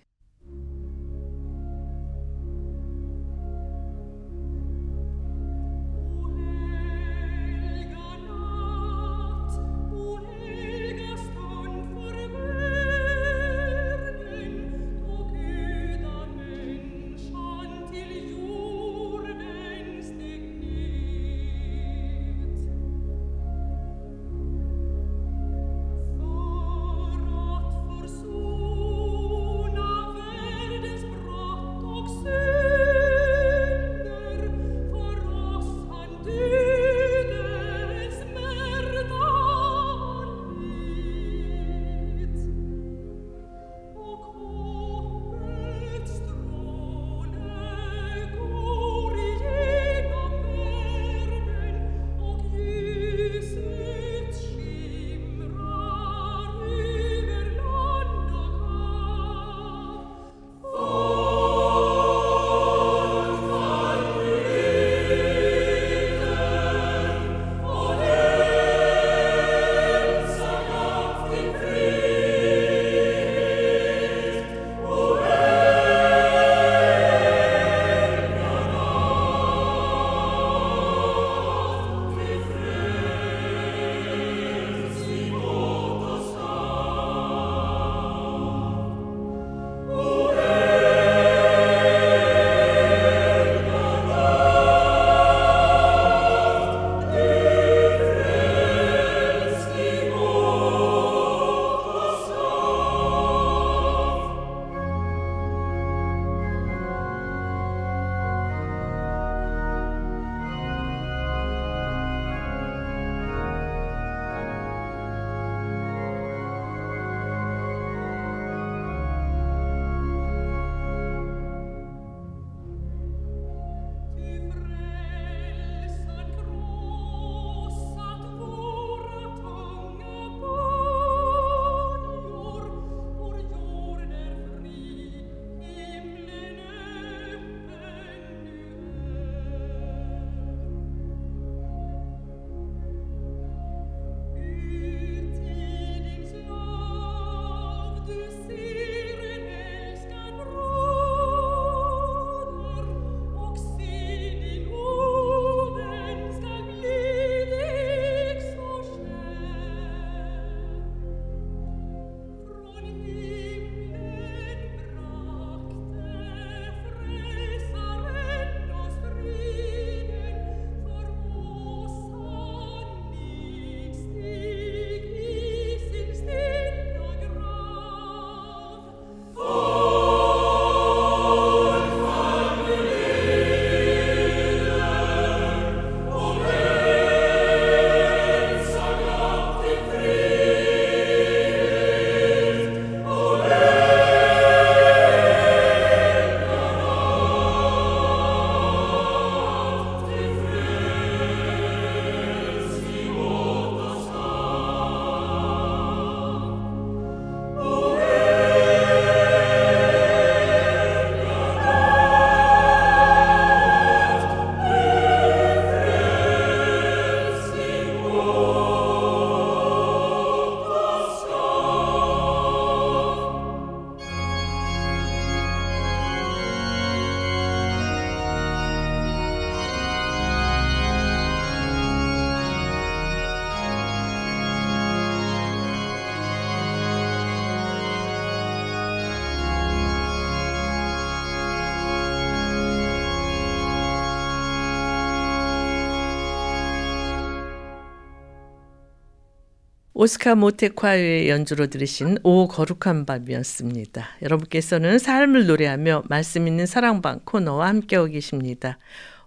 오스카 250.02 250.34
모테콰의 250.34 251.28
연주로 251.28 251.68
들으신 251.68 252.16
오 252.24 252.48
거룩한 252.48 253.06
밤이었습니다. 253.06 254.02
여러분께서는 254.22 254.98
삶을 254.98 255.46
노래하며 255.46 256.02
말씀 256.08 256.48
있는 256.48 256.66
사랑방 256.66 257.20
코너와 257.24 257.68
함께하고 257.68 258.08
계십니다. 258.08 258.78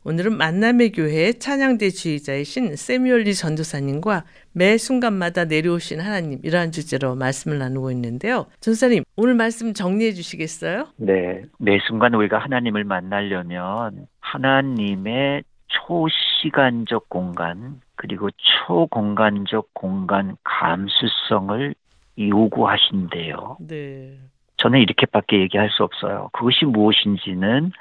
오늘은 0.04 0.36
만남의 0.38 0.92
교회 0.92 1.32
찬양대 1.32 1.92
주의자이신 1.92 2.76
세미올리 2.76 3.36
전도사님과 3.36 4.26
매 4.52 4.78
순간마다 4.78 5.46
내려오신 5.46 6.02
하나님 6.02 6.40
이러한 6.44 6.74
주제로 6.74 7.16
말씀을 7.16 7.58
나누고 7.58 7.90
있는데요. 7.92 8.48
전사님 8.60 9.06
오늘 9.16 9.34
말씀 9.36 9.74
정리해 9.74 10.12
주시겠어요? 10.12 10.88
네, 10.98 11.44
매 11.58 11.80
순간 11.88 12.14
우리가 12.16 12.40
하나님을 12.40 12.84
만나려면 12.84 14.08
하나님의 14.20 15.44
초시간적 15.76 17.10
공간 17.10 17.82
그리고 17.96 18.30
초공간적 18.32 19.74
공간 19.74 20.38
감수성을 20.44 21.76
요구하신대요. 22.18 23.58
네. 23.60 24.18
저는 24.58 24.80
이렇게밖에 24.80 25.40
얘기할 25.42 25.70
수 25.70 25.84
없어요. 25.84 26.30
그것이 26.34 26.66
무엇인지는 26.66 27.72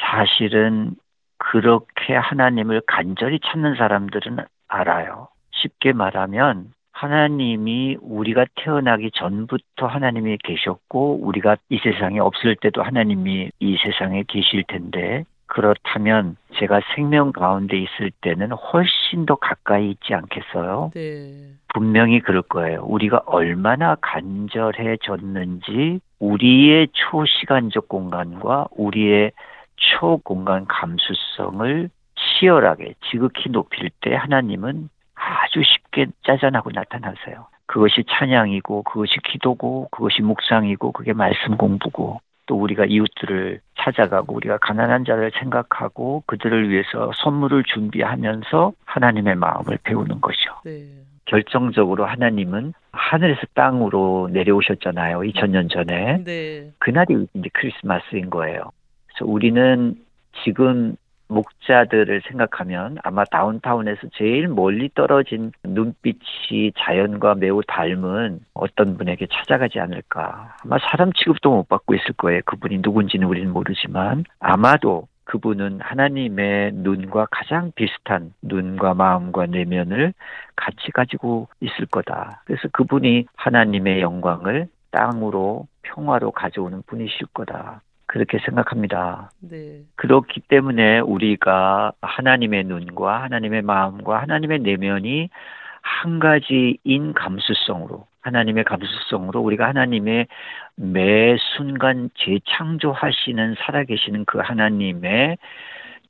사실은 0.00 0.94
그렇게 1.38 2.14
하나님을 2.14 2.82
간절히 2.86 3.40
찾는 3.40 3.74
사람들은 3.76 4.38
알아요. 4.68 5.28
쉽게 5.50 5.92
말하면 5.92 6.72
하나님이 6.92 7.98
우리가 8.00 8.46
태어나기 8.54 9.10
전부터 9.12 9.86
하나님이 9.86 10.38
계셨고 10.44 11.18
우리가 11.22 11.56
이 11.68 11.78
세상에 11.78 12.20
없을 12.20 12.56
때도 12.56 12.82
하나님이 12.82 13.50
이 13.58 13.76
세상에 13.78 14.22
계실 14.28 14.62
텐데 14.66 15.24
그렇다면 15.54 16.36
제가 16.54 16.80
생명 16.96 17.30
가운데 17.30 17.78
있을 17.78 18.10
때는 18.22 18.50
훨씬 18.50 19.24
더 19.24 19.36
가까이 19.36 19.92
있지 19.92 20.12
않겠어요? 20.12 20.90
네. 20.92 21.52
분명히 21.72 22.18
그럴 22.18 22.42
거예요. 22.42 22.82
우리가 22.82 23.22
얼마나 23.26 23.94
간절해졌는지 24.00 26.00
우리의 26.18 26.88
초시간적 26.92 27.88
공간과 27.88 28.66
우리의 28.72 29.30
초공간 29.76 30.66
감수성을 30.66 31.88
치열하게 32.16 32.94
지극히 33.08 33.48
높일 33.50 33.90
때 34.00 34.16
하나님은 34.16 34.88
아주 35.14 35.62
쉽게 35.62 36.06
짜잔하고 36.26 36.72
나타나세요. 36.74 37.46
그것이 37.66 38.02
찬양이고 38.10 38.82
그것이 38.82 39.18
기도고 39.22 39.86
그것이 39.92 40.22
묵상이고 40.22 40.90
그게 40.90 41.12
말씀 41.12 41.56
공부고 41.56 42.18
또 42.46 42.56
우리가 42.56 42.84
이웃들을 42.84 43.60
찾아가고 43.78 44.34
우리가 44.34 44.58
가난한 44.58 45.04
자를 45.04 45.30
생각하고 45.38 46.22
그들을 46.26 46.68
위해서 46.68 47.10
선물을 47.22 47.64
준비하면서 47.64 48.72
하나님의 48.84 49.36
마음을 49.36 49.78
배우는 49.82 50.20
것이죠. 50.20 50.54
네. 50.64 50.84
결정적으로 51.26 52.04
하나님은 52.04 52.74
하늘에서 52.92 53.40
땅으로 53.54 54.28
내려오셨잖아요. 54.32 55.20
2000년 55.20 55.70
전에. 55.70 56.22
네. 56.22 56.70
그날이 56.78 57.26
이제 57.34 57.48
크리스마스인 57.54 58.28
거예요. 58.30 58.70
그래서 59.06 59.30
우리는 59.30 59.94
지금 60.44 60.96
목자들을 61.34 62.22
생각하면 62.28 62.98
아마 63.02 63.24
다운타운에서 63.24 64.08
제일 64.14 64.48
멀리 64.48 64.88
떨어진 64.94 65.52
눈빛이 65.64 66.72
자연과 66.78 67.34
매우 67.34 67.62
닮은 67.66 68.40
어떤 68.54 68.96
분에게 68.96 69.26
찾아가지 69.30 69.80
않을까. 69.80 70.56
아마 70.64 70.78
사람 70.78 71.12
취급도 71.12 71.50
못 71.50 71.68
받고 71.68 71.94
있을 71.94 72.12
거예요. 72.16 72.40
그분이 72.46 72.78
누군지는 72.82 73.26
우리는 73.26 73.52
모르지만 73.52 74.24
아마도 74.38 75.08
그분은 75.24 75.80
하나님의 75.80 76.72
눈과 76.74 77.26
가장 77.30 77.72
비슷한 77.74 78.32
눈과 78.42 78.94
마음과 78.94 79.46
내면을 79.46 80.12
같이 80.54 80.90
가지고 80.92 81.48
있을 81.60 81.86
거다. 81.86 82.42
그래서 82.44 82.68
그분이 82.72 83.26
하나님의 83.36 84.00
영광을 84.00 84.68
땅으로 84.90 85.66
평화로 85.82 86.30
가져오는 86.30 86.82
분이실 86.86 87.26
거다. 87.32 87.80
그렇게 88.14 88.38
생각합니다. 88.44 89.32
네. 89.40 89.80
그렇기 89.96 90.42
때문에 90.42 91.00
우리가 91.00 91.90
하나님의 92.00 92.62
눈과 92.62 93.24
하나님의 93.24 93.62
마음과 93.62 94.22
하나님의 94.22 94.60
내면이 94.60 95.30
한 95.82 96.20
가지인 96.20 97.12
감수성으로 97.12 98.06
하나님의 98.20 98.62
감수성으로 98.62 99.40
우리가 99.40 99.66
하나님의 99.66 100.28
매 100.76 101.36
순간 101.56 102.08
재창조하시는 102.14 103.56
살아계시는 103.58 104.26
그 104.26 104.38
하나님의 104.38 105.36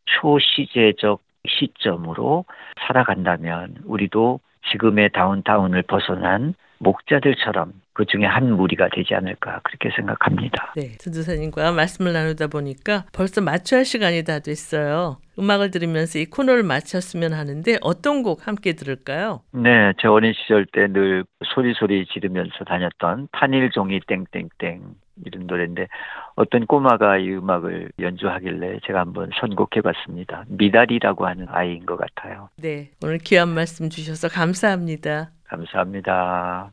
초시제적 0.04 1.22
시점으로 1.48 2.44
살아간다면 2.86 3.76
우리도 3.86 4.40
지금의 4.70 5.08
다운타운을 5.12 5.80
벗어난 5.84 6.52
목자들처럼 6.80 7.72
그 7.94 8.04
중에 8.06 8.24
한 8.26 8.52
무리가 8.52 8.88
되지 8.92 9.14
않을까 9.14 9.60
그렇게 9.62 9.90
생각합니다. 9.96 10.72
네. 10.76 10.92
전도사님과 10.98 11.72
말씀을 11.72 12.12
나누다 12.12 12.48
보니까 12.48 13.04
벌써 13.12 13.40
마쳐할 13.40 13.84
시간이 13.84 14.24
다 14.24 14.40
됐어요. 14.40 15.18
음악을 15.38 15.70
들으면서 15.70 16.18
이 16.18 16.26
코너를 16.26 16.62
마쳤으면 16.62 17.32
하는데 17.32 17.76
어떤 17.80 18.22
곡 18.22 18.46
함께 18.46 18.74
들을까요? 18.74 19.40
네, 19.52 19.92
제 20.00 20.06
어린 20.08 20.32
시절 20.32 20.66
때 20.66 20.84
늘 20.88 21.24
소리소리 21.54 22.06
지르면서 22.06 22.64
다녔던 22.66 23.28
탄일종이 23.32 24.00
땡땡땡 24.06 24.82
이런 25.24 25.46
노래인데 25.46 25.88
어떤 26.36 26.66
꼬마가 26.66 27.18
이 27.18 27.30
음악을 27.30 27.90
연주하길래 28.00 28.80
제가 28.86 29.00
한번 29.00 29.30
선곡해봤습니다. 29.40 30.44
미달이라고 30.48 31.26
하는 31.26 31.46
아이인 31.48 31.86
것 31.86 31.96
같아요. 31.96 32.48
네. 32.56 32.90
오늘 33.02 33.18
귀한 33.18 33.48
말씀 33.48 33.88
주셔서 33.88 34.28
감사합니다. 34.28 35.30
감사합니다. 35.44 36.70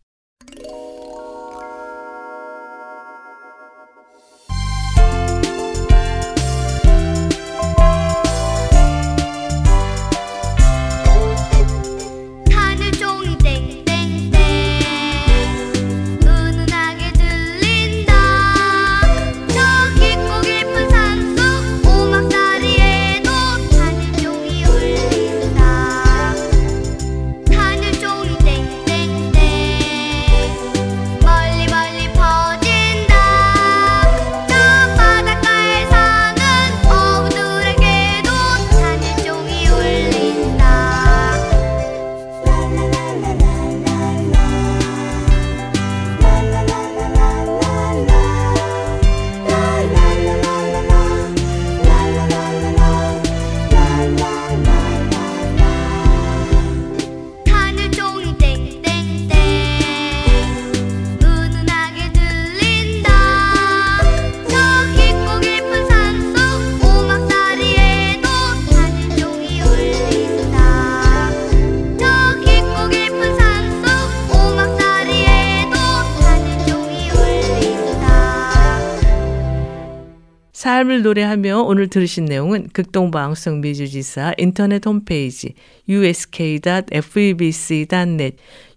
삶을 80.82 81.04
노래하며 81.04 81.62
오늘 81.62 81.90
들으신 81.90 82.26
내용은 82.26 82.68
극동방송 82.74 83.62
미주지사 83.62 84.34
인터넷 84.40 84.84
홈페이지 84.84 85.54
usk.febc.net 85.88 86.88